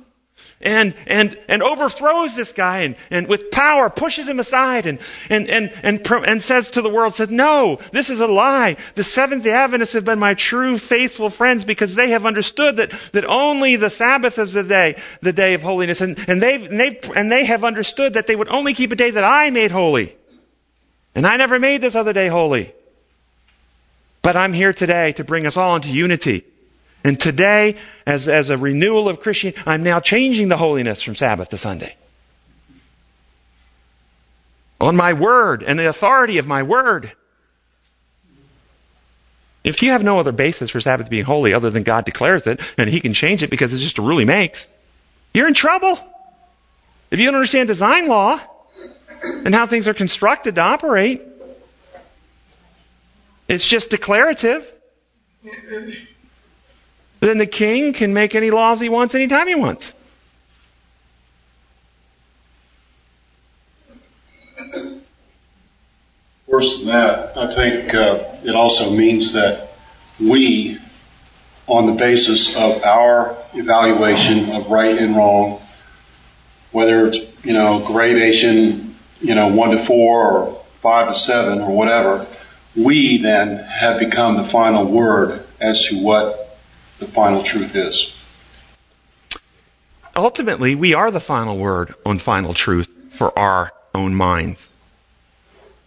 [0.60, 5.48] and, and, and overthrows this guy and, and with power pushes him aside and, and,
[5.48, 8.76] and, and, and says to the world, says, no, this is a lie.
[8.96, 12.92] The Seventh day Adventists have been my true faithful friends because they have understood that,
[13.12, 16.02] that only the Sabbath is the day, the day of holiness.
[16.02, 18.96] And, and they've, and they and they have understood that they would only keep a
[18.96, 20.16] day that I made holy.
[21.18, 22.72] And I never made this other day holy.
[24.22, 26.46] But I'm here today to bring us all into unity
[27.08, 31.48] and today, as, as a renewal of Christianity, I'm now changing the holiness from Sabbath
[31.52, 31.96] to Sunday.
[34.82, 37.14] On my word and the authority of my word.
[39.64, 42.60] If you have no other basis for Sabbath being holy other than God declares it,
[42.78, 44.68] and He can change it because it's just a rule He makes,
[45.34, 45.98] you're in trouble.
[47.10, 48.42] If you don't understand design law
[49.46, 51.24] and how things are constructed to operate,
[53.48, 54.72] it's just declarative
[57.20, 59.94] then the king can make any laws he wants anytime he wants.
[66.46, 69.74] Worse than that, I think uh, it also means that
[70.20, 70.80] we,
[71.68, 75.62] on the basis of our evaluation of right and wrong,
[76.72, 78.87] whether it's you know gradation,
[79.22, 82.28] you know one to four or five to seven or whatever,
[82.76, 86.58] we then have become the final word as to what
[87.00, 88.14] the final truth is.
[90.16, 94.74] Ultimately, we are the final word on final truth for our own minds.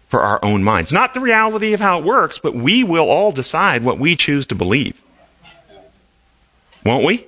[0.08, 0.92] For our own minds.
[0.92, 4.46] Not the reality of how it works, but we will all decide what we choose
[4.46, 5.00] to believe.
[6.84, 7.26] Won't we?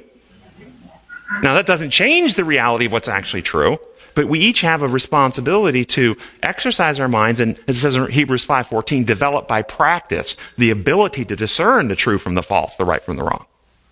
[1.43, 3.79] Now, that doesn't change the reality of what's actually true,
[4.15, 8.11] but we each have a responsibility to exercise our minds and, as it says in
[8.11, 12.85] Hebrews 5.14, develop by practice the ability to discern the true from the false, the
[12.85, 13.47] right from the wrong.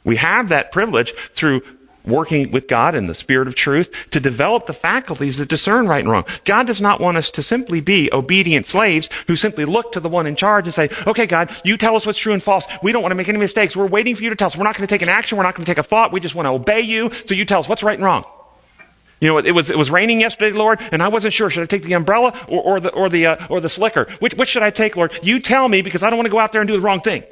[0.04, 1.62] We have that privilege through
[2.04, 6.02] working with God in the spirit of truth to develop the faculties that discern right
[6.02, 6.24] and wrong.
[6.44, 10.08] God does not want us to simply be obedient slaves who simply look to the
[10.08, 12.64] one in charge and say, okay, God, you tell us what's true and false.
[12.82, 13.76] We don't want to make any mistakes.
[13.76, 14.56] We're waiting for you to tell us.
[14.56, 15.36] We're not going to take an action.
[15.36, 16.12] We're not going to take a thought.
[16.12, 17.10] We just want to obey you.
[17.26, 18.24] So you tell us what's right and wrong.
[19.20, 21.50] You know, it was, it was raining yesterday, Lord, and I wasn't sure.
[21.50, 24.06] Should I take the umbrella or, or the, or the, uh, or the slicker?
[24.18, 25.12] Which, which should I take, Lord?
[25.22, 27.02] You tell me because I don't want to go out there and do the wrong
[27.02, 27.22] thing.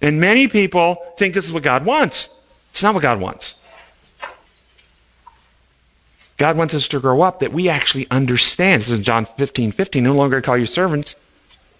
[0.00, 2.30] And many people think this is what God wants.
[2.70, 3.56] It's not what God wants.
[6.38, 8.80] God wants us to grow up that we actually understand.
[8.80, 10.02] This is John 15, 15.
[10.02, 11.22] No longer I call you servants.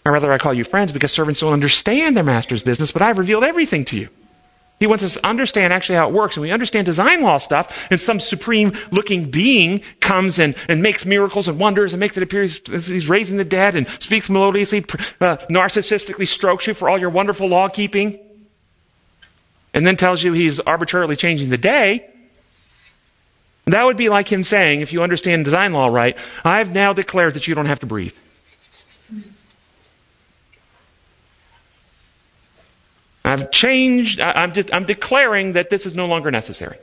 [0.04, 3.16] Or rather, I call you friends because servants don't understand their master's business, but I've
[3.16, 4.10] revealed everything to you.
[4.80, 6.36] He wants us to understand actually how it works.
[6.36, 11.04] And we understand design law stuff, and some supreme looking being comes and, and makes
[11.04, 14.78] miracles and wonders and makes it appear he's, he's raising the dead and speaks melodiously,
[15.20, 18.18] uh, narcissistically strokes you for all your wonderful law keeping,
[19.74, 22.08] and then tells you he's arbitrarily changing the day.
[23.66, 27.34] That would be like him saying, if you understand design law right, I've now declared
[27.34, 28.14] that you don't have to breathe.
[33.24, 36.78] I've changed, I'm, de- I'm declaring that this is no longer necessary.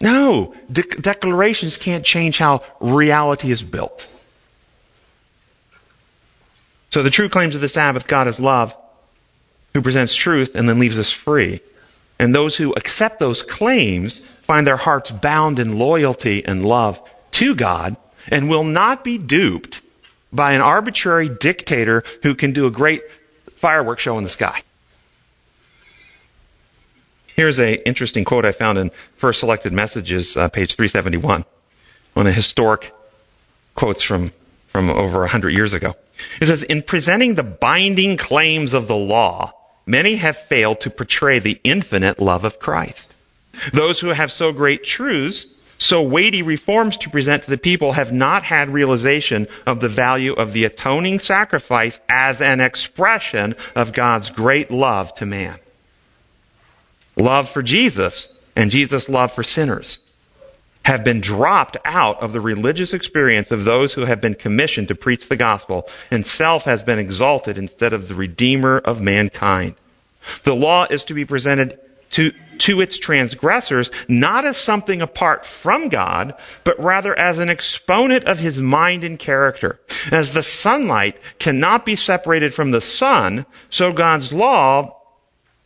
[0.00, 4.08] No, de- declarations can't change how reality is built.
[6.90, 8.74] So the true claims of the Sabbath, God is love,
[9.74, 11.60] who presents truth and then leaves us free.
[12.18, 17.00] And those who accept those claims find their hearts bound in loyalty and love
[17.32, 17.96] to God
[18.28, 19.80] and will not be duped
[20.32, 23.02] by an arbitrary dictator who can do a great
[23.56, 24.62] fireworks show in the sky.
[27.40, 31.46] Here's an interesting quote I found in First Selected Messages, uh, page 371,
[32.12, 32.92] one of the historic
[33.74, 34.34] quotes from,
[34.68, 35.96] from over 100 years ago.
[36.38, 39.54] It says, In presenting the binding claims of the law,
[39.86, 43.14] many have failed to portray the infinite love of Christ.
[43.72, 45.46] Those who have so great truths
[45.78, 50.34] so weighty reforms to present to the people have not had realization of the value
[50.34, 55.58] of the atoning sacrifice as an expression of God's great love to man.
[57.20, 59.98] Love for Jesus and Jesus' love for sinners
[60.86, 64.94] have been dropped out of the religious experience of those who have been commissioned to
[64.94, 69.74] preach the gospel, and self has been exalted instead of the Redeemer of mankind.
[70.44, 71.78] The law is to be presented
[72.12, 78.24] to, to its transgressors not as something apart from God, but rather as an exponent
[78.24, 79.78] of his mind and character.
[80.10, 84.99] As the sunlight cannot be separated from the sun, so God's law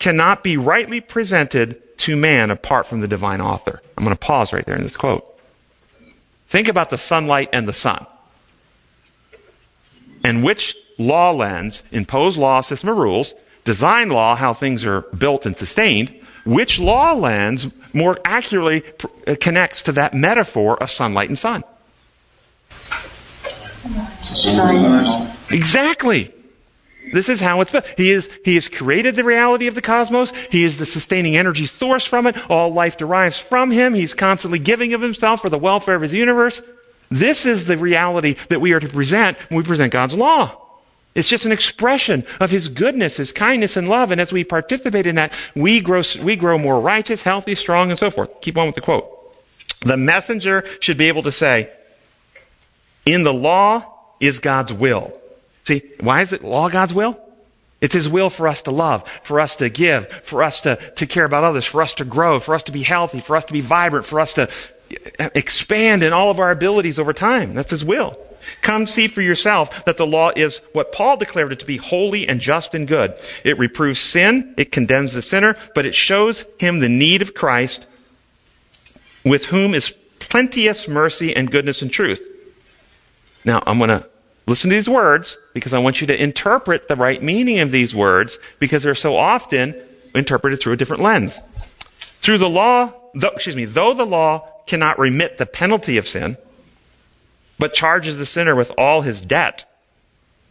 [0.04, 3.80] cannot be rightly presented to man apart from the divine author.
[3.96, 5.24] I'm going to pause right there in this quote.
[6.50, 8.04] Think about the sunlight and the sun.
[10.22, 13.32] And which law lens, imposed law, system of rules,
[13.64, 16.14] design law, how things are built and sustained,
[16.44, 18.82] which law lens more accurately
[19.26, 21.64] uh, connects to that metaphor of sunlight and sun?
[25.50, 26.30] Exactly.
[27.14, 27.86] This is how it's built.
[27.96, 30.32] He is, he has created the reality of the cosmos.
[30.50, 32.36] He is the sustaining energy source from it.
[32.50, 33.94] All life derives from him.
[33.94, 36.60] He's constantly giving of himself for the welfare of his universe.
[37.10, 40.60] This is the reality that we are to present when we present God's law.
[41.14, 44.10] It's just an expression of His goodness, His kindness and love.
[44.10, 47.98] And as we participate in that, we grow, we grow more righteous, healthy, strong, and
[48.00, 48.40] so forth.
[48.40, 49.08] Keep on with the quote.
[49.82, 51.70] The messenger should be able to say,
[53.06, 53.84] in the law
[54.18, 55.16] is God's will.
[55.64, 57.18] See, why is it law God's will?
[57.80, 61.06] It's His will for us to love, for us to give, for us to, to
[61.06, 63.52] care about others, for us to grow, for us to be healthy, for us to
[63.52, 64.48] be vibrant, for us to
[65.34, 67.54] expand in all of our abilities over time.
[67.54, 68.18] That's His will.
[68.60, 72.28] Come see for yourself that the law is what Paul declared it to be holy
[72.28, 73.14] and just and good.
[73.42, 77.86] It reproves sin, it condemns the sinner, but it shows him the need of Christ,
[79.24, 82.20] with whom is plenteous mercy and goodness and truth.
[83.44, 84.06] Now, I'm going to
[84.46, 87.94] listen to these words because I want you to interpret the right meaning of these
[87.94, 89.74] words because they're so often
[90.14, 91.38] interpreted through a different lens.
[92.20, 96.36] Through the law, though, excuse me, though the law cannot remit the penalty of sin,
[97.58, 99.70] but charges the sinner with all his debt,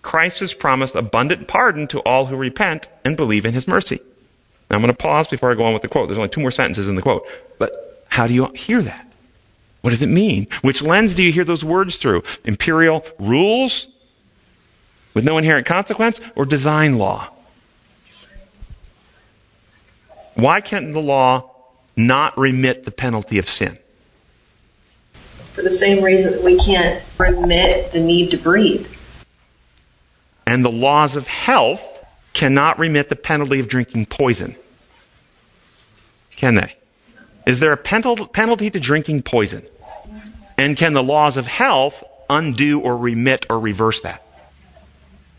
[0.01, 3.99] Christ has promised abundant pardon to all who repent and believe in his mercy.
[4.69, 6.07] Now I'm going to pause before I go on with the quote.
[6.07, 7.25] There's only two more sentences in the quote.
[7.57, 9.12] But how do you hear that?
[9.83, 10.47] What does it mean?
[10.63, 12.23] Which lens do you hear those words through?
[12.43, 13.87] Imperial rules
[15.13, 17.29] with no inherent consequence or design law?
[20.33, 21.51] Why can't the law
[21.95, 23.77] not remit the penalty of sin?
[25.53, 28.87] for the same reason that we can't remit the need to breathe.
[30.47, 31.81] And the laws of health
[32.33, 34.55] cannot remit the penalty of drinking poison.
[36.35, 36.75] Can they?
[37.45, 39.63] Is there a penalty to drinking poison?
[40.57, 44.23] And can the laws of health undo or remit or reverse that?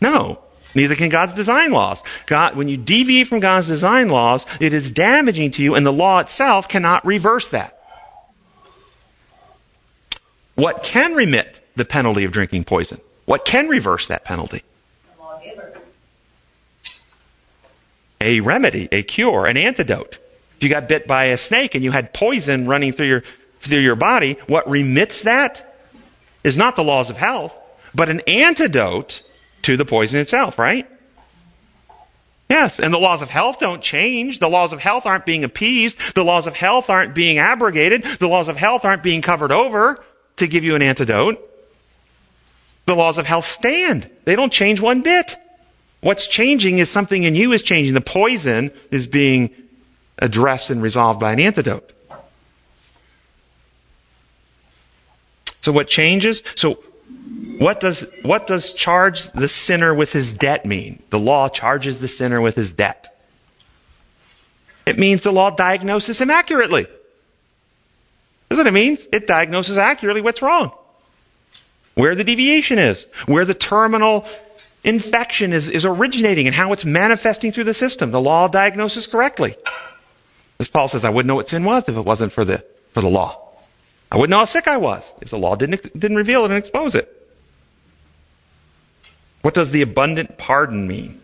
[0.01, 0.39] No.
[0.75, 2.03] Neither can God's design laws.
[2.25, 5.93] God, when you deviate from God's design laws, it is damaging to you, and the
[5.93, 7.79] law itself cannot reverse that.
[10.55, 12.99] What can remit the penalty of drinking poison?
[13.23, 14.63] What can reverse that penalty?
[18.19, 20.17] A remedy, a cure, an antidote.
[20.57, 23.23] If you got bit by a snake and you had poison running through your,
[23.61, 25.75] through your body, what remits that
[26.43, 27.53] is not the laws of health,
[27.93, 29.21] but an antidote
[29.63, 30.87] to the poison itself, right?
[32.49, 34.39] Yes, and the laws of health don't change.
[34.39, 35.97] The laws of health aren't being appeased.
[36.13, 38.03] The laws of health aren't being abrogated.
[38.03, 40.03] The laws of health aren't being covered over
[40.37, 41.39] to give you an antidote.
[42.85, 44.09] The laws of health stand.
[44.25, 45.35] They don't change one bit.
[46.01, 47.95] What's changing is something in you is changing.
[47.95, 49.49] The poison is being
[50.19, 51.91] addressed and resolved by an antidote.
[55.61, 56.43] So what changes?
[56.55, 56.83] So
[57.57, 61.01] what does, what does charge the sinner with his debt mean?
[61.09, 63.17] The law charges the sinner with his debt.
[64.85, 66.85] It means the law diagnoses him accurately.
[68.47, 69.05] That's what it means.
[69.11, 70.71] It diagnoses accurately what's wrong.
[71.95, 73.05] Where the deviation is.
[73.25, 74.27] Where the terminal
[74.83, 78.11] infection is, is originating and how it's manifesting through the system.
[78.11, 79.55] The law diagnoses correctly.
[80.59, 83.01] As Paul says, I wouldn't know what sin was if it wasn't for the, for
[83.01, 83.41] the law.
[84.11, 86.57] I wouldn't know how sick I was if the law didn't, didn't reveal it and
[86.57, 87.11] expose it.
[89.41, 91.21] What does the abundant pardon mean?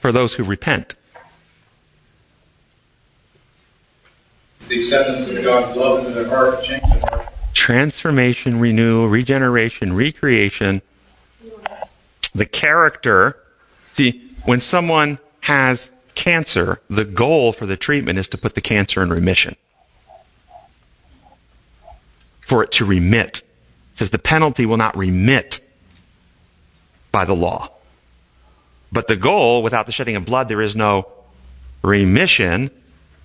[0.00, 0.94] For those who repent.
[4.70, 7.26] the acceptance of God's love into their heart, change their heart.
[7.52, 10.80] Transformation, renewal, regeneration, recreation.
[12.34, 13.36] The character.
[13.94, 15.18] See, when someone
[15.50, 19.56] has cancer, the goal for the treatment is to put the cancer in remission.
[22.40, 23.38] For it to remit.
[23.38, 25.58] It says the penalty will not remit
[27.10, 27.70] by the law.
[28.92, 31.10] But the goal, without the shedding of blood, there is no
[31.82, 32.70] remission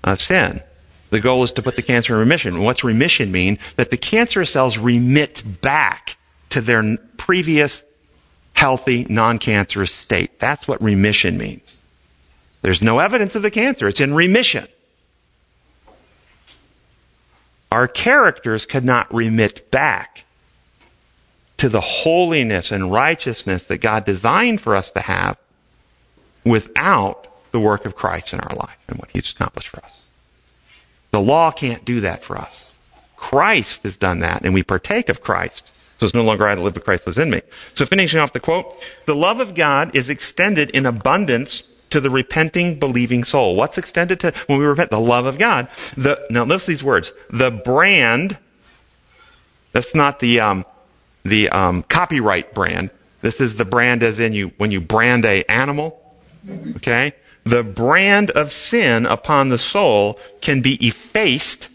[0.03, 0.63] of sin.
[1.11, 2.63] The goal is to put the cancer in remission.
[2.63, 3.59] What's remission mean?
[3.75, 6.17] That the cancerous cells remit back
[6.49, 7.83] to their previous
[8.53, 10.39] healthy, non-cancerous state.
[10.39, 11.84] That's what remission means.
[12.65, 13.87] There's no evidence of the cancer.
[13.87, 14.67] It's in remission.
[17.71, 20.25] Our characters could not remit back
[21.57, 25.37] to the holiness and righteousness that God designed for us to have
[26.43, 30.01] without the work of Christ in our life and what He's accomplished for us.
[31.11, 32.73] The law can't do that for us.
[33.15, 35.69] Christ has done that, and we partake of Christ.
[35.99, 37.43] So it's no longer I that live, but Christ lives in me.
[37.75, 41.63] So finishing off the quote, the love of God is extended in abundance
[41.95, 43.55] to the repenting, believing soul.
[43.55, 44.89] What's extended to when we repent?
[44.89, 45.69] The love of God.
[45.95, 47.13] The, now notice these words.
[47.29, 48.37] The brand,
[49.71, 50.65] that's not the, um,
[51.23, 52.89] the um, copyright brand.
[53.21, 55.97] This is the brand as in you, when you brand a animal.
[56.75, 57.13] Okay?
[57.45, 61.69] The brand of sin upon the soul can be effaced.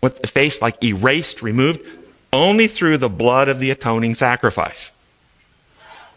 [0.00, 0.60] What effaced?
[0.60, 1.80] Like erased, removed,
[2.32, 5.00] only through the blood of the atoning sacrifice.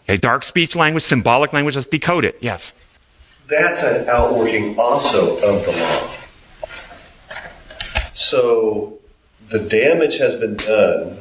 [0.05, 2.39] Okay, dark speech language, symbolic language, let's decode it.
[2.41, 2.80] Yes.
[3.51, 6.09] That's an outworking also of the law.
[8.13, 8.97] So
[9.49, 11.19] the damage has been done.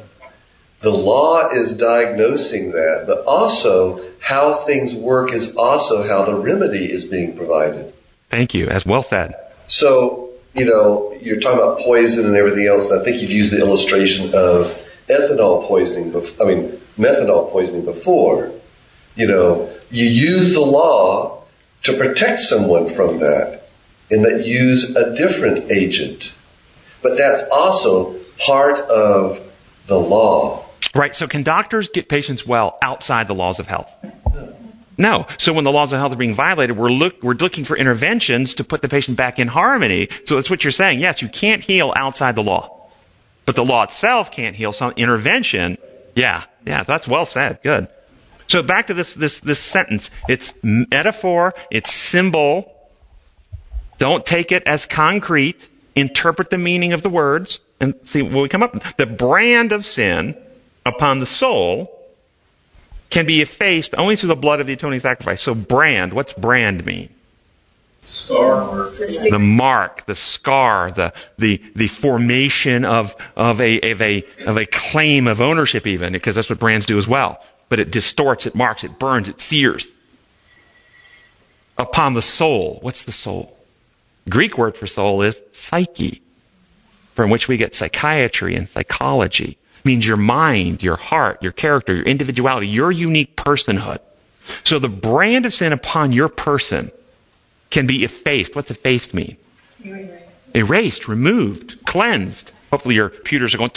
[0.79, 6.89] The law is diagnosing that, but also how things work is also how the remedy
[6.89, 7.93] is being provided.
[8.29, 8.67] Thank you.
[8.67, 9.35] As well said.
[9.67, 13.51] So, you know, you're talking about poison and everything else, and I think you've used
[13.51, 14.73] the illustration of
[15.09, 18.53] ethanol poisoning, bef- I mean, methanol poisoning before.
[19.17, 21.40] You know, you use the law
[21.83, 23.63] to protect someone from that,
[24.09, 26.33] and that use a different agent.
[27.01, 29.41] But that's also part of
[29.87, 30.65] the law.
[30.93, 31.15] Right.
[31.15, 33.89] So can doctors get patients well outside the laws of health?
[34.97, 35.25] No.
[35.37, 38.53] So when the laws of health are being violated, we're, look, we're looking for interventions
[38.55, 40.09] to put the patient back in harmony.
[40.25, 40.99] So that's what you're saying.
[40.99, 42.87] Yes, you can't heal outside the law.
[43.45, 45.77] But the law itself can't heal some intervention.
[46.15, 46.43] Yeah.
[46.65, 46.83] Yeah.
[46.83, 47.63] That's well said.
[47.63, 47.87] Good.
[48.51, 50.11] So back to this, this, this sentence.
[50.27, 51.53] It's metaphor.
[51.71, 52.69] It's symbol.
[53.97, 55.69] Don't take it as concrete.
[55.95, 58.97] Interpret the meaning of the words and see what we come up with.
[58.97, 60.35] The brand of sin
[60.85, 61.97] upon the soul
[63.09, 65.41] can be effaced only through the blood of the atoning sacrifice.
[65.41, 67.07] So brand, what's brand mean?
[68.07, 68.89] Scar.
[69.29, 74.65] The mark, the scar, the, the, the formation of, of a, of a, of a
[74.65, 77.41] claim of ownership even, because that's what brands do as well.
[77.71, 79.87] But it distorts, it marks, it burns, it sears.
[81.77, 82.79] Upon the soul.
[82.81, 83.57] What's the soul?
[84.27, 86.21] Greek word for soul is psyche,
[87.15, 92.03] from which we get psychiatry and psychology means your mind, your heart, your character, your
[92.03, 93.99] individuality, your unique personhood.
[94.65, 96.91] So the brand of sin upon your person
[97.69, 98.53] can be effaced.
[98.53, 99.37] What's effaced mean?
[99.85, 102.51] Erased, Erased removed, cleansed.
[102.71, 103.71] Hopefully your computers are going,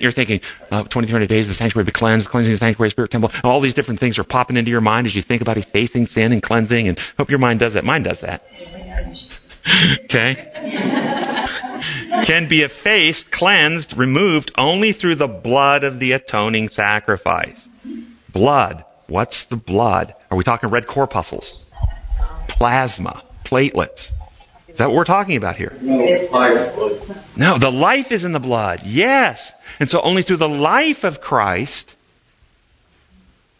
[0.00, 3.32] you're thinking, uh, 20, days of the sanctuary be cleansed, cleansing the sanctuary, spirit temple.
[3.42, 6.32] All these different things are popping into your mind as you think about effacing sin
[6.32, 7.84] and cleansing and hope your mind does that.
[7.84, 8.46] Mine does that.
[10.04, 10.50] okay?
[12.24, 17.68] can be effaced, cleansed, removed only through the blood of the atoning sacrifice.
[18.30, 18.84] Blood.
[19.06, 20.14] What's the blood?
[20.30, 21.64] Are we talking red corpuscles?
[22.48, 23.22] Plasma.
[23.44, 24.12] Platelets.
[24.78, 25.76] That what we're talking about here?
[27.36, 28.82] No, the life is in the blood.
[28.84, 29.52] Yes.
[29.80, 31.94] And so only through the life of Christ,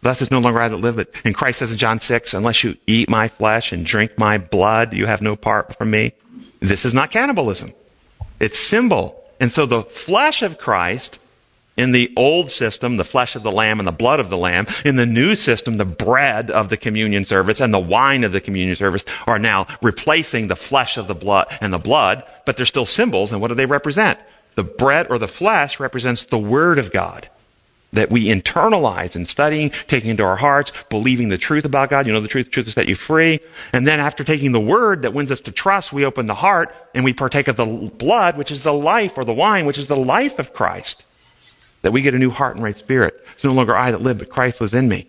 [0.01, 2.63] thus is no longer I that live, but and Christ says in John 6, unless
[2.63, 6.13] you eat my flesh and drink my blood, you have no part from me.
[6.61, 7.73] This is not cannibalism.
[8.41, 9.25] It's symbol.
[9.41, 11.19] And so the flesh of Christ
[11.79, 14.67] in the old system, the flesh of the lamb and the blood of the lamb.
[14.85, 18.41] In the new system, the bread of the communion service and the wine of the
[18.41, 22.67] communion service are now replacing the flesh of the blood and the blood, but they're
[22.67, 23.33] still symbols.
[23.33, 24.19] And what do they represent?
[24.57, 27.29] The bread or the flesh represents the word of God
[27.93, 32.07] that we internalize in studying, taking into our hearts, believing the truth about God.
[32.07, 33.41] You know the truth, the truth will set you free.
[33.73, 36.75] And then after taking the word that wins us to trust, we open the heart
[36.93, 39.87] and we partake of the blood, which is the life, or the wine, which is
[39.87, 41.05] the life of Christ
[41.89, 43.25] that we get a new heart and right spirit.
[43.33, 45.09] It's no longer I that live, but Christ lives in me.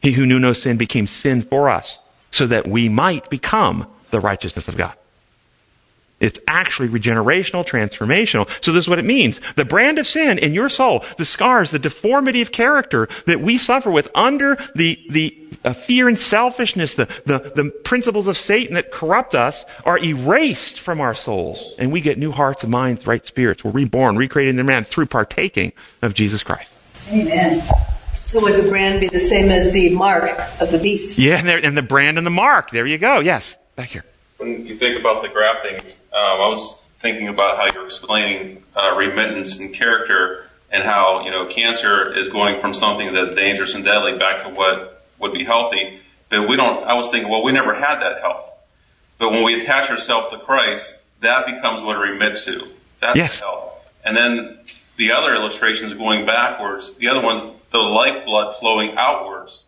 [0.00, 1.98] He who knew no sin became sin for us
[2.30, 4.94] so that we might become the righteousness of God.
[6.20, 8.48] It's actually regenerational, transformational.
[8.64, 9.40] So this is what it means.
[9.54, 13.56] The brand of sin in your soul, the scars, the deformity of character that we
[13.56, 18.74] suffer with under the, the uh, fear and selfishness, the, the, the principles of Satan
[18.74, 21.74] that corrupt us are erased from our souls.
[21.78, 23.62] And we get new hearts and minds, right spirits.
[23.62, 26.72] We're reborn, recreated in the man through partaking of Jesus Christ.
[27.12, 27.62] Amen.
[28.24, 31.16] So would the brand be the same as the mark of the beast?
[31.16, 32.70] Yeah, and, there- and the brand and the mark.
[32.70, 33.20] There you go.
[33.20, 33.56] Yes.
[33.76, 34.04] Back here.
[34.36, 35.80] When you think about the grafting,
[36.12, 41.30] um, I was thinking about how you're explaining uh, remittance and character, and how you
[41.30, 45.44] know cancer is going from something that's dangerous and deadly back to what would be
[45.44, 46.00] healthy.
[46.30, 46.84] But we don't.
[46.84, 48.50] I was thinking, well, we never had that health.
[49.18, 52.68] But when we attach ourselves to Christ, that becomes what it remits to.
[53.00, 53.40] That's Yes.
[53.40, 53.72] the health.
[54.04, 54.58] And then
[54.96, 56.94] the other illustrations going backwards.
[56.96, 57.42] The other one's
[57.72, 59.60] the lifeblood flowing outwards.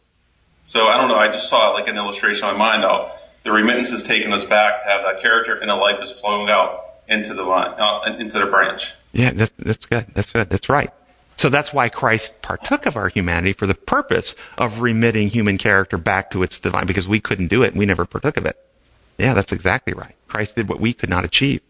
[0.64, 1.16] So I don't know.
[1.16, 2.82] I just saw like an illustration in my mind.
[2.82, 3.12] Now
[3.43, 6.51] the remittance has taken us back to have that character, and the life is flowing
[6.51, 8.93] out into the vine, uh, into the branch.
[9.12, 10.07] Yeah, that, that's good.
[10.14, 10.49] That's good.
[10.51, 10.91] That's right.
[11.36, 15.97] So that's why Christ partook of our humanity for the purpose of remitting human character
[15.97, 18.59] back to its divine, because we couldn't do it and we never partook of it.
[19.16, 20.14] Yeah, that's exactly right.
[20.28, 21.62] Christ did what we could not achieve.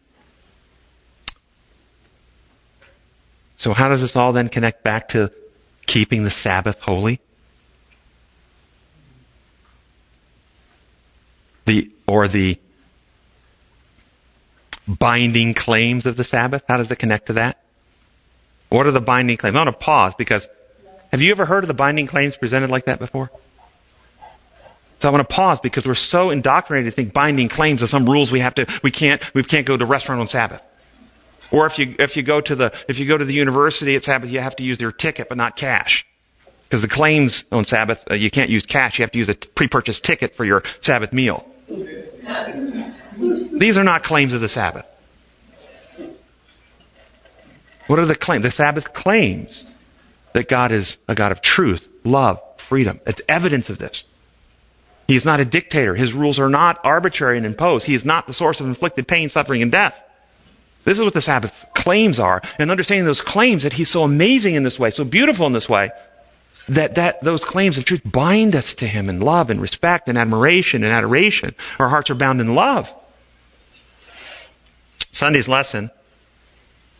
[3.58, 5.30] So how does this all then connect back to
[5.86, 7.20] keeping the Sabbath holy?
[11.66, 12.58] The, or the
[14.88, 16.64] binding claims of the Sabbath?
[16.68, 17.62] How does it connect to that?
[18.68, 19.56] What are the binding claims?
[19.56, 20.46] I want to pause because
[21.10, 23.30] have you ever heard of the binding claims presented like that before?
[25.00, 28.08] So I want to pause because we're so indoctrinated to think binding claims are some
[28.08, 30.62] rules we have to, we can't, we can't go to a restaurant on Sabbath.
[31.50, 34.04] Or if you, if you go to the, if you go to the university at
[34.04, 36.06] Sabbath, you have to use their ticket but not cash.
[36.68, 39.34] Because the claims on Sabbath, uh, you can't use cash, you have to use a
[39.34, 41.44] t- pre-purchased ticket for your Sabbath meal.
[43.52, 44.86] These are not claims of the Sabbath.
[47.86, 48.44] What are the claims?
[48.44, 49.64] The Sabbath claims
[50.32, 53.00] that God is a God of truth, love, freedom.
[53.06, 54.04] It's evidence of this.
[55.08, 55.96] He is not a dictator.
[55.96, 57.86] His rules are not arbitrary and imposed.
[57.86, 60.00] He is not the source of inflicted pain, suffering, and death.
[60.84, 62.40] This is what the Sabbath claims are.
[62.58, 65.68] And understanding those claims that He's so amazing in this way, so beautiful in this
[65.68, 65.90] way,
[66.70, 70.16] that, that those claims of truth bind us to Him in love and respect and
[70.16, 71.54] admiration and adoration.
[71.78, 72.92] Our hearts are bound in love.
[75.12, 75.90] Sunday's lesson.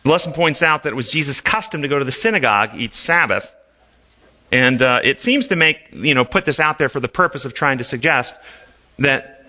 [0.03, 2.95] The lesson points out that it was Jesus' custom to go to the synagogue each
[2.95, 3.53] Sabbath.
[4.51, 7.45] And uh, it seems to make, you know, put this out there for the purpose
[7.45, 8.35] of trying to suggest
[8.99, 9.45] that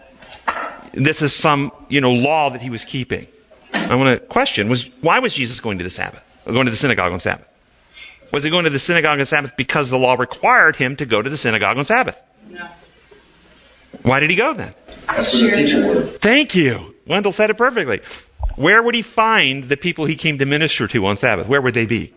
[0.94, 3.26] this is some, you know, law that he was keeping.
[3.74, 6.76] I want to question was why was Jesus going to the Sabbath, going to the
[6.76, 7.48] synagogue on Sabbath?
[8.32, 11.20] Was he going to the synagogue on Sabbath because the law required him to go
[11.20, 12.16] to the synagogue on Sabbath?
[12.48, 12.66] No.
[14.02, 14.74] Why did he go then?
[15.06, 16.20] That's where the teaching word.
[16.20, 16.94] Thank you.
[17.06, 18.00] Wendell said it perfectly.
[18.56, 21.46] Where would he find the people he came to minister to on Sabbath?
[21.46, 22.12] Where would they be?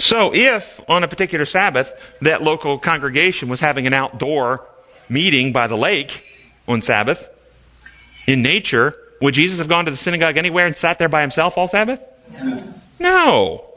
[0.00, 4.66] So if on a particular Sabbath that local congregation was having an outdoor
[5.08, 6.24] meeting by the lake
[6.66, 7.28] on Sabbath
[8.26, 11.56] in nature, would Jesus have gone to the synagogue anywhere and sat there by himself
[11.56, 12.00] all Sabbath?
[12.32, 12.74] No.
[12.98, 13.73] No.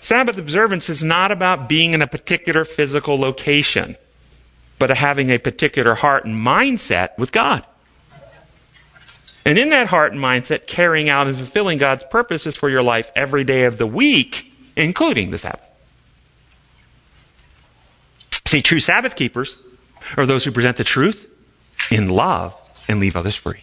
[0.00, 3.96] Sabbath observance is not about being in a particular physical location,
[4.78, 7.64] but having a particular heart and mindset with God.
[9.44, 13.10] And in that heart and mindset, carrying out and fulfilling God's purposes for your life
[13.16, 15.62] every day of the week, including the Sabbath.
[18.46, 19.56] See, true Sabbath keepers
[20.16, 21.26] are those who present the truth
[21.90, 22.54] in love
[22.88, 23.62] and leave others free.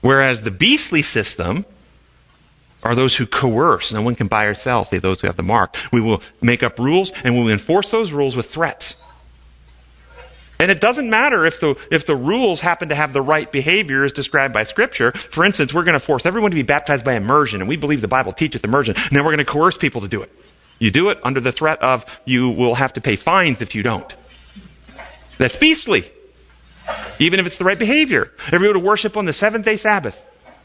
[0.00, 1.64] Whereas the beastly system
[2.82, 3.92] are those who coerce.
[3.92, 5.76] No one can buy or sell, say those who have the mark.
[5.92, 9.02] We will make up rules and we will enforce those rules with threats.
[10.58, 14.04] And it doesn't matter if the, if the rules happen to have the right behavior
[14.04, 15.10] as described by Scripture.
[15.10, 18.00] For instance, we're going to force everyone to be baptized by immersion, and we believe
[18.00, 20.30] the Bible teaches immersion, and then we're going to coerce people to do it.
[20.78, 23.82] You do it under the threat of you will have to pay fines if you
[23.82, 24.14] don't.
[25.36, 26.08] That's beastly.
[27.18, 28.30] Even if it's the right behavior.
[28.52, 30.16] Everyone to worship on the seventh day Sabbath.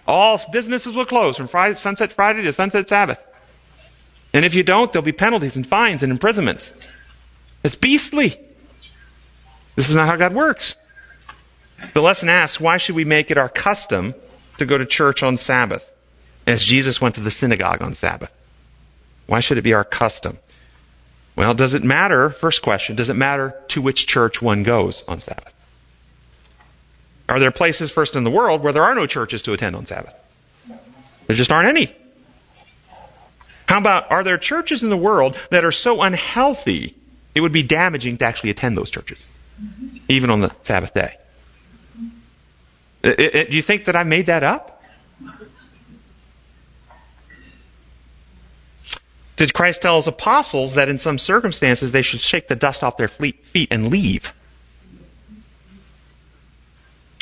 [0.07, 3.19] All businesses will close from Friday, sunset Friday to sunset Sabbath.
[4.33, 6.73] And if you don't, there'll be penalties and fines and imprisonments.
[7.63, 8.39] It's beastly.
[9.75, 10.75] This is not how God works.
[11.93, 14.15] The lesson asks, why should we make it our custom
[14.57, 15.89] to go to church on Sabbath?
[16.45, 18.31] As Jesus went to the synagogue on Sabbath.
[19.25, 20.39] Why should it be our custom?
[21.35, 22.29] Well, does it matter?
[22.29, 25.53] First question, does it matter to which church one goes on Sabbath?
[27.29, 29.85] Are there places first in the world where there are no churches to attend on
[29.85, 30.13] Sabbath?
[31.27, 31.93] There just aren't any.
[33.67, 36.95] How about, are there churches in the world that are so unhealthy
[37.35, 39.29] it would be damaging to actually attend those churches?
[40.07, 41.17] Even on the Sabbath day.
[43.03, 44.81] It- it- do you think that I made that up?
[49.35, 52.97] Did Christ tell his apostles that in some circumstances they should shake the dust off
[52.97, 54.33] their feet and leave?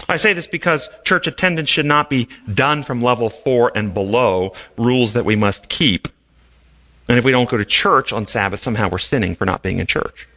[0.08, 4.54] I say this because church attendance should not be done from level four and below,
[4.78, 6.08] rules that we must keep.
[7.08, 9.80] And if we don't go to church on Sabbath, somehow we're sinning for not being
[9.80, 10.28] in church.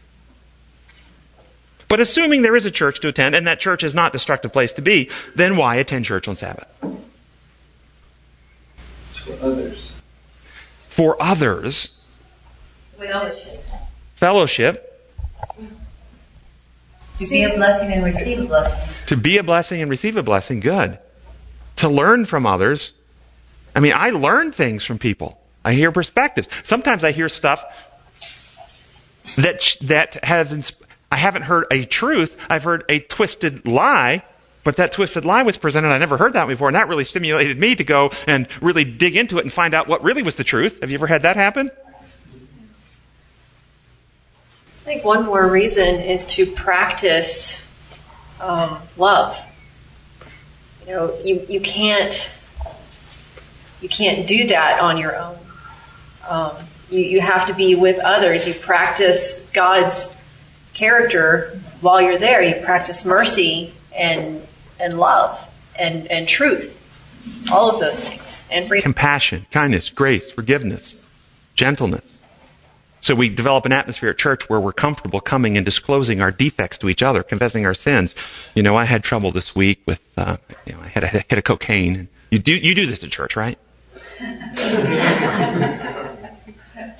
[1.88, 4.52] But assuming there is a church to attend and that church is not a destructive
[4.52, 6.68] place to be, then why attend church on Sabbath?
[9.12, 9.92] For others.
[10.88, 12.00] For others,
[12.98, 13.64] Fellowship.
[14.16, 15.00] fellowship,
[17.18, 18.94] To be a blessing and receive a blessing.
[19.06, 20.98] to be a blessing and receive a blessing, good.
[21.76, 22.92] To learn from others.
[23.74, 25.40] I mean, I learn things from people.
[25.64, 26.48] I hear perspectives.
[26.64, 27.64] Sometimes I hear stuff
[29.36, 30.72] that that has ins-
[31.12, 32.36] I haven't heard a truth.
[32.48, 34.22] I've heard a twisted lie,
[34.64, 35.88] but that twisted lie was presented.
[35.88, 39.16] I never heard that before, and that really stimulated me to go and really dig
[39.16, 40.80] into it and find out what really was the truth.
[40.80, 41.70] Have you ever had that happen?
[44.88, 47.70] I think one more reason is to practice
[48.40, 49.38] um, love.
[50.86, 52.32] You know, you, you can't
[53.82, 55.36] you can't do that on your own.
[56.26, 56.52] Um,
[56.88, 58.48] you, you have to be with others.
[58.48, 60.24] You practice God's
[60.72, 62.40] character while you're there.
[62.40, 64.40] You practice mercy and
[64.80, 65.46] and love
[65.78, 66.74] and, and truth.
[67.52, 68.42] All of those things.
[68.50, 68.84] And freedom.
[68.84, 71.12] compassion, kindness, grace, forgiveness,
[71.54, 72.17] gentleness.
[73.08, 76.76] So we develop an atmosphere at church where we're comfortable coming and disclosing our defects
[76.76, 78.14] to each other, confessing our sins.
[78.54, 80.36] You know, I had trouble this week with, uh,
[80.66, 82.08] you know, I had a hit of cocaine.
[82.28, 83.58] You do, you do this at church, right?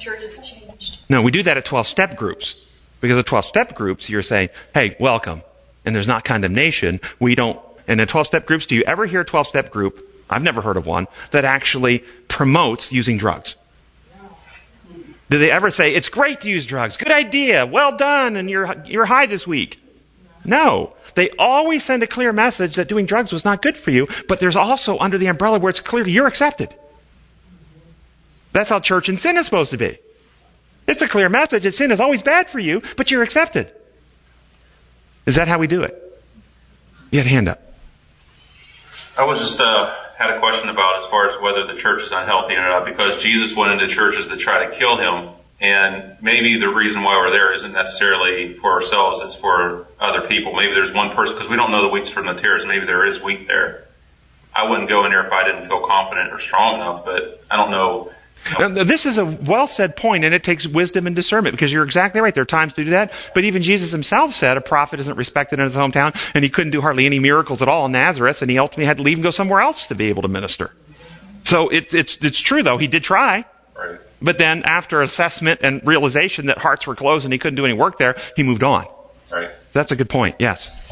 [0.00, 0.96] Church has changed.
[1.10, 2.56] No, we do that at 12 step groups.
[3.02, 5.42] Because at 12 step groups, you're saying, hey, welcome.
[5.84, 7.02] And there's not condemnation.
[7.20, 10.02] We don't, and in 12 step groups, do you ever hear a 12 step group?
[10.30, 11.98] I've never heard of one that actually
[12.28, 13.56] promotes using drugs.
[15.30, 16.96] Do they ever say, it's great to use drugs.
[16.96, 17.66] Good idea.
[17.66, 18.36] Well done.
[18.36, 19.82] And you're, you're high this week.
[20.44, 20.94] No.
[21.14, 24.40] They always send a clear message that doing drugs was not good for you, but
[24.40, 26.74] there's also under the umbrella where it's clear you're accepted.
[28.52, 29.98] That's how church and sin is supposed to be.
[30.86, 33.70] It's a clear message that sin is always bad for you, but you're accepted.
[35.26, 36.20] Is that how we do it?
[37.10, 37.60] You had a hand up.
[39.18, 42.10] I was just uh, had a question about as far as whether the church is
[42.10, 46.58] unhealthy or not, because Jesus went into churches that try to kill him, and maybe
[46.58, 50.54] the reason why we're there isn't necessarily for ourselves; it's for other people.
[50.54, 52.66] Maybe there's one person because we don't know the wheats from the tares.
[52.66, 53.84] Maybe there is wheat there.
[54.54, 57.56] I wouldn't go in there if I didn't feel confident or strong enough, but I
[57.56, 58.12] don't know.
[58.58, 61.84] Now, this is a well said point, and it takes wisdom and discernment because you're
[61.84, 62.34] exactly right.
[62.34, 63.12] There are times to do that.
[63.34, 66.72] But even Jesus himself said a prophet isn't respected in his hometown, and he couldn't
[66.72, 69.22] do hardly any miracles at all in Nazareth, and he ultimately had to leave and
[69.22, 70.72] go somewhere else to be able to minister.
[71.44, 72.78] So it, it's, it's true, though.
[72.78, 73.44] He did try.
[73.76, 73.98] Right.
[74.20, 77.74] But then, after assessment and realization that hearts were closed and he couldn't do any
[77.74, 78.86] work there, he moved on.
[79.30, 79.50] Right.
[79.72, 80.36] That's a good point.
[80.38, 80.87] Yes.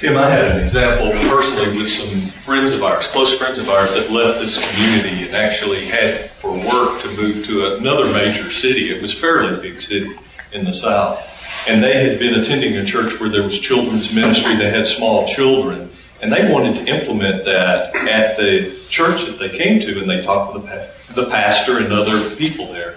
[0.00, 3.92] Tim, I had an example personally with some friends of ours, close friends of ours
[3.92, 8.90] that left this community and actually had for work to move to another major city.
[8.90, 10.16] It was a fairly big city
[10.52, 11.22] in the South.
[11.68, 14.56] And they had been attending a church where there was children's ministry.
[14.56, 15.90] They had small children.
[16.22, 20.22] And they wanted to implement that at the church that they came to, and they
[20.22, 22.94] talked with the, the pastor and other people there.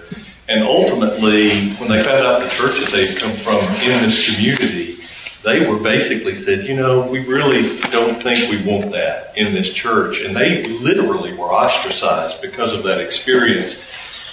[0.48, 5.03] And ultimately, when they found out the church that they'd come from in this community,
[5.44, 9.70] they were basically said, you know, we really don't think we want that in this
[9.70, 10.20] church.
[10.20, 13.80] And they literally were ostracized because of that experience.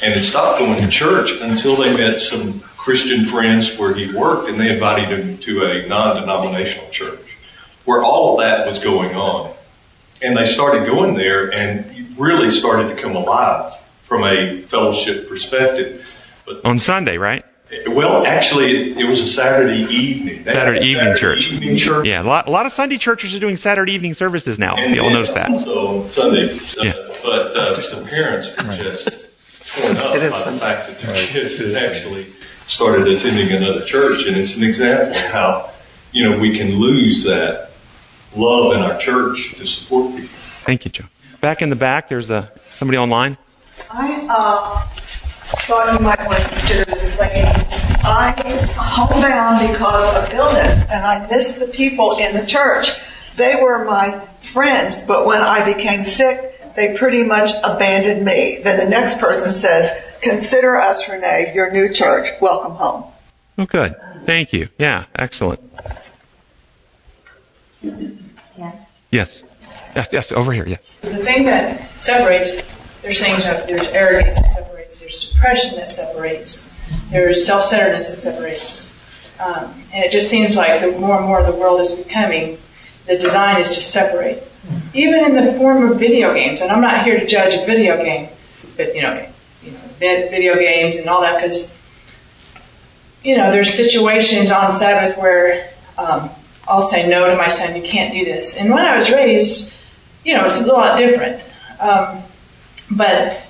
[0.02, 4.50] And had stopped going to church until they met some Christian friends where he worked
[4.50, 7.38] and they invited him to a non-denominational church
[7.86, 9.54] where all of that was going on.
[10.24, 16.08] And they started going there and really started to come alive from a fellowship perspective.
[16.64, 17.46] On Sunday, right?
[17.88, 20.44] Well, actually, it was a Saturday evening.
[20.44, 21.52] They had Saturday evening Saturday church.
[21.52, 22.06] Evening church.
[22.06, 24.76] Yeah, a lot, a lot of Sunday churches are doing Saturday evening services now.
[24.76, 25.50] And You'll then notice that.
[25.50, 26.94] Also Sunday, uh, Yeah.
[27.24, 29.30] but uh, the parents were just
[29.80, 32.26] torn up by It is the fact that their kids had actually
[32.68, 35.70] started attending another church, and it's an example of how
[36.12, 37.72] you know we can lose that
[38.36, 40.30] love in our church to support people.
[40.66, 41.06] Thank you, Joe.
[41.40, 43.38] Back in the back, there's a, somebody online.
[43.90, 45.01] I uh,
[45.72, 47.48] thought you might want to consider this lady.
[48.04, 48.34] I
[48.76, 53.00] homebound because of illness, and I missed the people in the church.
[53.38, 54.20] They were my
[54.52, 58.60] friends, but when I became sick, they pretty much abandoned me.
[58.62, 62.28] Then the next person says, "Consider us, Renee, your new church.
[62.42, 63.06] Welcome home."
[63.58, 63.96] Oh, good.
[64.26, 64.68] Thank you.
[64.78, 65.62] Yeah, excellent.
[67.82, 68.74] Jen?
[69.10, 69.44] Yes.
[69.96, 70.78] Yes, yes, over here, yeah.
[71.00, 72.62] The thing that separates,
[73.02, 76.80] there's things, that there's arrogance that separates, there's depression that separates,
[77.12, 78.90] there's self centeredness that separates.
[79.40, 82.58] Um, and it just seems like the more and more the world is becoming,
[83.08, 84.44] the design is to separate.
[84.94, 87.98] Even in the form of video games, and I'm not here to judge a video
[87.98, 88.30] game,
[88.78, 89.28] but you know,
[89.64, 91.76] you know video games and all that, because
[93.24, 96.30] you know, there's situations on Sabbath where um,
[96.68, 98.58] I'll say no to my son, you can't do this.
[98.58, 99.74] And when I was raised,
[100.24, 101.44] you know, it's a lot different.
[101.80, 102.24] Um,
[102.90, 103.41] but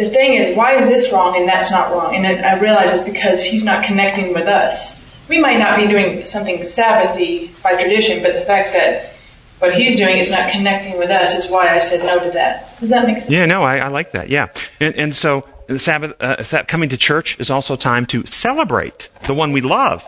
[0.00, 2.16] the thing is, why is this wrong and that's not wrong?
[2.16, 5.04] And I realize it's because he's not connecting with us.
[5.28, 9.12] We might not be doing something Sabbathy by tradition, but the fact that
[9.58, 12.80] what he's doing is not connecting with us is why I said no to that.
[12.80, 13.30] Does that make sense?
[13.30, 14.30] Yeah, no, I, I like that.
[14.30, 14.48] Yeah,
[14.80, 19.34] and, and so the Sabbath, uh, coming to church is also time to celebrate the
[19.34, 20.02] one we love.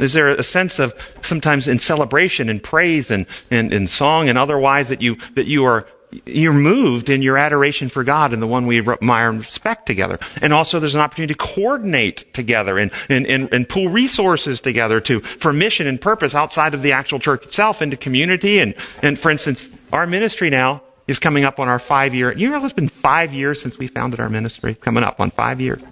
[0.00, 4.38] Is there a sense of sometimes in celebration and praise and, and, and song and
[4.38, 5.86] otherwise that you, that you are
[6.24, 10.18] you're moved in your adoration for God and the one we admire and respect together.
[10.40, 15.00] And also there's an opportunity to coordinate together and, and, and, and, pool resources together
[15.00, 18.58] to, for mission and purpose outside of the actual church itself into community.
[18.58, 22.32] And, and for instance, our ministry now is coming up on our five year.
[22.32, 24.74] You know, it's been five years since we founded our ministry.
[24.74, 25.82] Coming up on five years,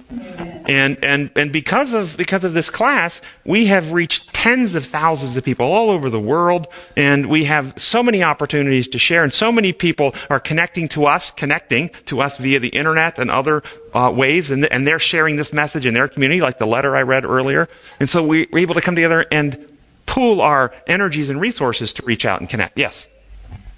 [0.69, 5.37] and and and because of because of this class, we have reached tens of thousands
[5.37, 9.33] of people all over the world, and we have so many opportunities to share, and
[9.33, 13.63] so many people are connecting to us, connecting to us via the internet and other
[13.95, 17.03] uh, ways, and and they're sharing this message in their community, like the letter I
[17.03, 17.69] read earlier,
[18.01, 19.69] and so we, we're able to come together and
[20.07, 22.79] pool our energies and resources to reach out and connect.
[22.79, 23.09] Yes.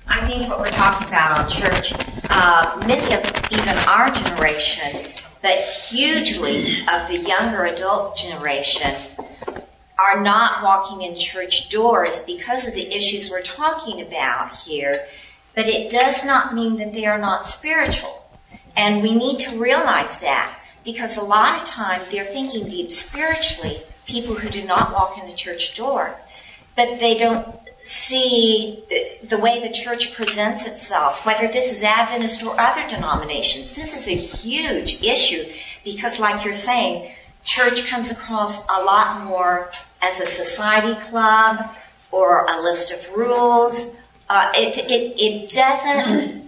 [0.07, 1.93] I think what we're talking about on church,
[2.31, 5.13] uh, many of even our generation,
[5.43, 8.95] but hugely of the younger adult generation,
[9.99, 15.07] are not walking in church doors because of the issues we're talking about here.
[15.55, 18.31] But it does not mean that they are not spiritual.
[18.77, 23.83] And we need to realize that because a lot of time they're thinking deep spiritually,
[24.07, 26.15] people who do not walk in the church door.
[26.77, 27.59] But they don't
[27.89, 28.85] see
[29.23, 33.75] the way the church presents itself, whether this is Adventist or other denominations.
[33.75, 35.43] This is a huge issue
[35.85, 37.11] because, like you're saying,
[37.45, 39.71] church comes across a lot more
[40.03, 41.71] as a society club
[42.11, 43.97] or a list of rules.
[44.29, 46.47] Uh, it, it, it doesn't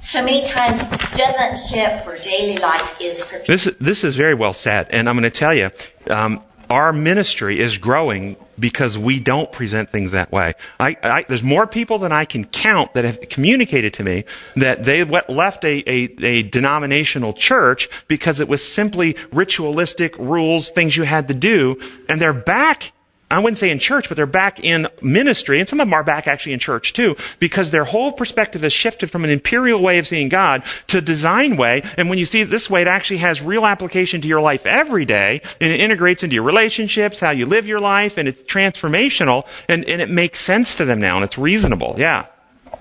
[0.00, 0.80] so many times
[1.14, 3.54] doesn't hit where daily life is for people.
[3.54, 4.88] This, this is very well said.
[4.90, 5.70] And I'm going to tell you,
[6.10, 10.54] um, our ministry is growing because we don't present things that way.
[10.80, 14.24] I, I, there's more people than I can count that have communicated to me
[14.56, 20.96] that they left a, a, a denominational church because it was simply ritualistic rules, things
[20.96, 22.92] you had to do, and they're back
[23.28, 26.04] I wouldn't say in church, but they're back in ministry, and some of them are
[26.04, 29.98] back actually in church too, because their whole perspective has shifted from an imperial way
[29.98, 31.82] of seeing God to design way.
[31.96, 34.64] And when you see it this way, it actually has real application to your life
[34.64, 38.42] every day, and it integrates into your relationships, how you live your life, and it's
[38.42, 41.96] transformational, and, and it makes sense to them now, and it's reasonable.
[41.98, 42.26] Yeah.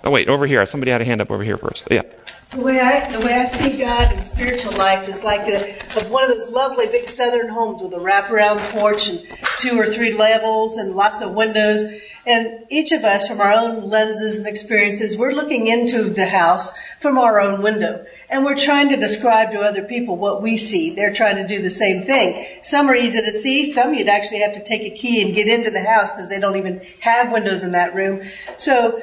[0.03, 0.63] Oh wait, over here.
[0.67, 1.85] Somebody had a hand up over here first.
[1.89, 2.03] Yeah.
[2.51, 6.09] The way I the way I see God in spiritual life is like a, of
[6.09, 9.25] one of those lovely big southern homes with a wraparound porch and
[9.57, 11.83] two or three levels and lots of windows.
[12.27, 16.71] And each of us, from our own lenses and experiences, we're looking into the house
[16.99, 18.05] from our own window.
[18.29, 20.95] And we're trying to describe to other people what we see.
[20.95, 22.45] They're trying to do the same thing.
[22.63, 23.65] Some are easy to see.
[23.65, 26.39] Some you'd actually have to take a key and get into the house because they
[26.39, 28.21] don't even have windows in that room.
[28.57, 29.01] So,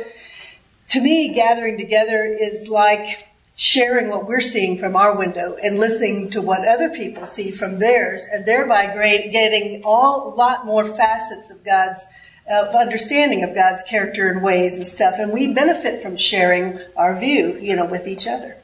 [0.89, 3.25] to me, gathering together is like
[3.57, 7.79] sharing what we're seeing from our window and listening to what other people see from
[7.79, 12.07] theirs, and thereby getting all a lot more facets of God's
[12.51, 15.15] uh, understanding of God's character and ways and stuff.
[15.19, 18.57] And we benefit from sharing our view, you know, with each other.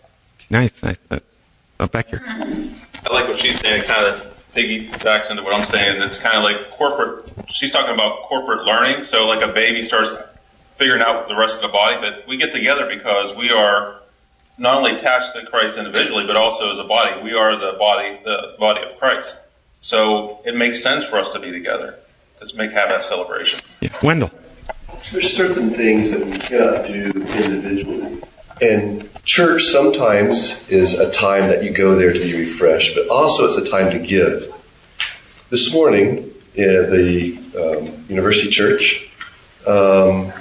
[0.50, 0.96] Nice, nice.
[1.80, 2.22] Oh, back here.
[2.26, 3.82] I like what she's saying.
[3.82, 6.02] It kind of piggybacks into what I'm saying.
[6.02, 7.30] It's kind of like corporate.
[7.48, 9.04] She's talking about corporate learning.
[9.04, 10.12] So, like a baby starts
[10.76, 13.97] figuring out the rest of the body, but we get together because we are
[14.58, 17.22] not only attached to Christ individually, but also as a body.
[17.22, 19.40] We are the body, the body of Christ.
[19.78, 21.98] So it makes sense for us to be together.
[22.40, 23.60] Let's make have that celebration.
[23.80, 23.96] Yeah.
[24.02, 24.30] Wendell.
[25.12, 28.20] There's certain things that we cannot do individually.
[28.60, 33.44] And church sometimes is a time that you go there to be refreshed, but also
[33.44, 34.52] it's a time to give.
[35.50, 39.08] This morning, in the um, University Church,
[39.66, 40.32] um,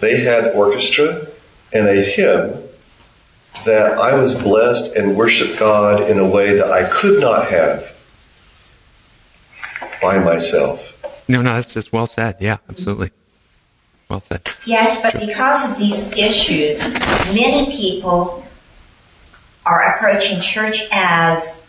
[0.00, 1.26] they had orchestra
[1.72, 2.65] and a hymn
[3.66, 7.94] that I was blessed and worshiped God in a way that I could not have
[10.00, 10.92] by myself.
[11.28, 12.36] No, no, that's, that's well said.
[12.40, 13.10] Yeah, absolutely.
[14.08, 14.48] Well said.
[14.64, 16.82] Yes, but because of these issues,
[17.34, 18.44] many people
[19.64, 21.66] are approaching church as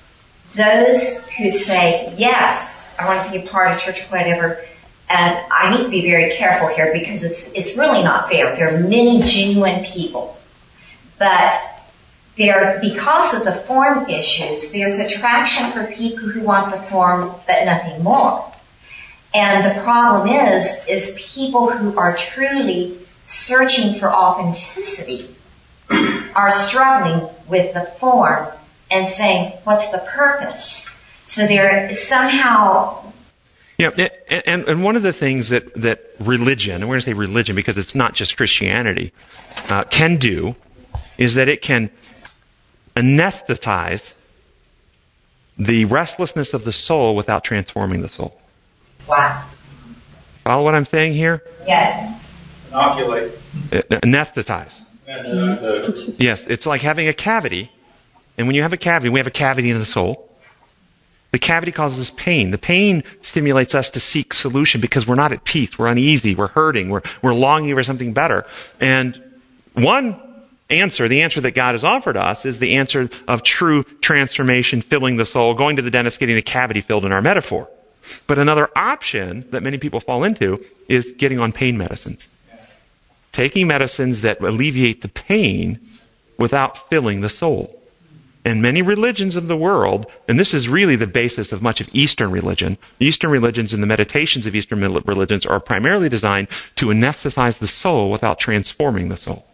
[0.54, 4.64] those who say, yes, I want to be a part of church, whatever.
[5.10, 8.56] And I need to be very careful here because it's, it's really not fair.
[8.56, 10.38] There are many genuine people.
[11.18, 11.77] But
[12.38, 17.66] there, because of the form issues, there's attraction for people who want the form but
[17.66, 18.52] nothing more.
[19.34, 25.36] And the problem is, is people who are truly searching for authenticity
[26.36, 28.48] are struggling with the form
[28.90, 30.88] and saying, what's the purpose?
[31.26, 33.04] So they're somehow
[33.78, 33.90] Yeah,
[34.30, 37.56] and, and one of the things that, that religion, and we're going to say religion
[37.56, 39.12] because it's not just Christianity,
[39.70, 40.56] uh, can do
[41.18, 41.90] is that it can
[42.98, 44.28] anesthetize
[45.58, 48.40] the restlessness of the soul without transforming the soul.
[49.08, 49.44] Wow.
[50.44, 51.44] Follow what I'm saying here?
[51.66, 52.22] Yes.
[52.70, 53.32] Inoculate.
[53.72, 54.86] Uh, Anesthetize.
[56.20, 57.72] Yes, it's like having a cavity.
[58.38, 60.30] And when you have a cavity, we have a cavity in the soul.
[61.32, 62.52] The cavity causes pain.
[62.52, 65.78] The pain stimulates us to seek solution because we're not at peace.
[65.78, 66.36] We're uneasy.
[66.36, 66.90] We're hurting.
[66.90, 68.46] We're, we're longing for something better.
[68.80, 69.22] And
[69.74, 70.20] one
[70.70, 75.18] answer, the answer that God has offered us is the answer of true transformation, filling
[75.18, 77.70] the soul, going to the dentist, getting the cavity filled in our metaphor.
[78.26, 82.38] But another option that many people fall into is getting on pain medicines.
[83.32, 85.80] Taking medicines that alleviate the pain
[86.38, 87.74] without filling the soul.
[88.46, 91.90] And many religions of the world, and this is really the basis of much of
[91.92, 96.48] Eastern religion, Eastern religions and the meditations of Eastern religions are primarily designed
[96.78, 99.47] to anesthetize the soul without transforming the soul.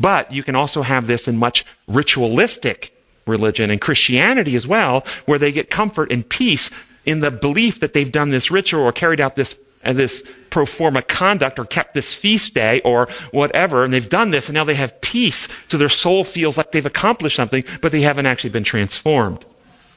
[0.00, 2.94] But you can also have this in much ritualistic
[3.26, 6.70] religion and Christianity as well, where they get comfort and peace
[7.06, 10.64] in the belief that they've done this ritual or carried out this uh, this pro
[10.64, 14.64] forma conduct or kept this feast day or whatever, and they've done this and now
[14.64, 18.50] they have peace, so their soul feels like they've accomplished something, but they haven't actually
[18.50, 19.44] been transformed.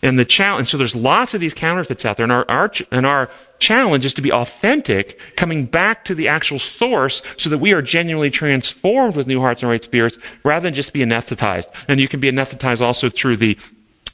[0.03, 3.05] And the challenge, so there's lots of these counterfeits out there, and our, our, and
[3.05, 3.29] our
[3.59, 7.81] challenge is to be authentic, coming back to the actual source so that we are
[7.81, 11.67] genuinely transformed with new hearts and right spirits rather than just be anesthetized.
[11.87, 13.57] And you can be anesthetized also through the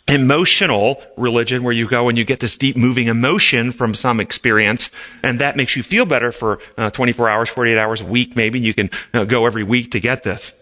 [0.08, 4.92] emotional religion where you go and you get this deep moving emotion from some experience
[5.24, 8.60] and that makes you feel better for uh, 24 hours 48 hours a week maybe
[8.60, 10.62] you can uh, go every week to get this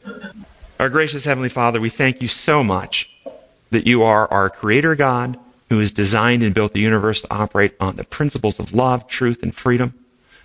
[0.79, 3.09] our gracious heavenly father we thank you so much
[3.71, 5.39] that you are our creator god
[5.71, 9.41] who has designed and built the universe to operate on the principles of love truth
[9.41, 9.93] and freedom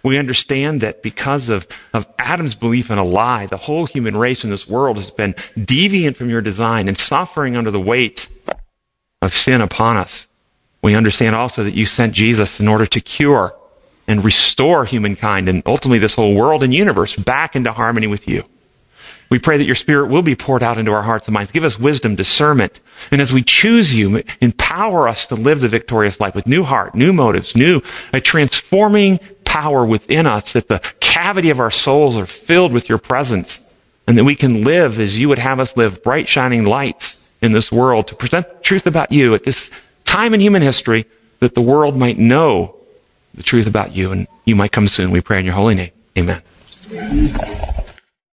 [0.06, 4.44] we understand that because of, of Adam's belief in a lie, the whole human race
[4.44, 8.28] in this world has been deviant from your design and suffering under the weight
[9.20, 10.28] of sin upon us.
[10.80, 13.56] We understand also that you sent Jesus in order to cure
[14.06, 18.44] and restore humankind and ultimately this whole world and universe back into harmony with you.
[19.28, 21.50] We pray that your spirit will be poured out into our hearts and minds.
[21.50, 22.78] Give us wisdom, discernment.
[23.10, 26.94] And as we choose you, empower us to live the victorious life with new heart,
[26.94, 32.26] new motives, new, a transforming power within us that the cavity of our souls are
[32.26, 33.74] filled with your presence
[34.06, 37.52] and that we can live as you would have us live, bright shining lights in
[37.52, 39.72] this world to present the truth about you at this
[40.04, 41.06] time in human history
[41.40, 42.74] that the world might know
[43.34, 45.10] the truth about you and you might come soon.
[45.10, 45.90] We pray in your holy name.
[46.16, 46.42] Amen.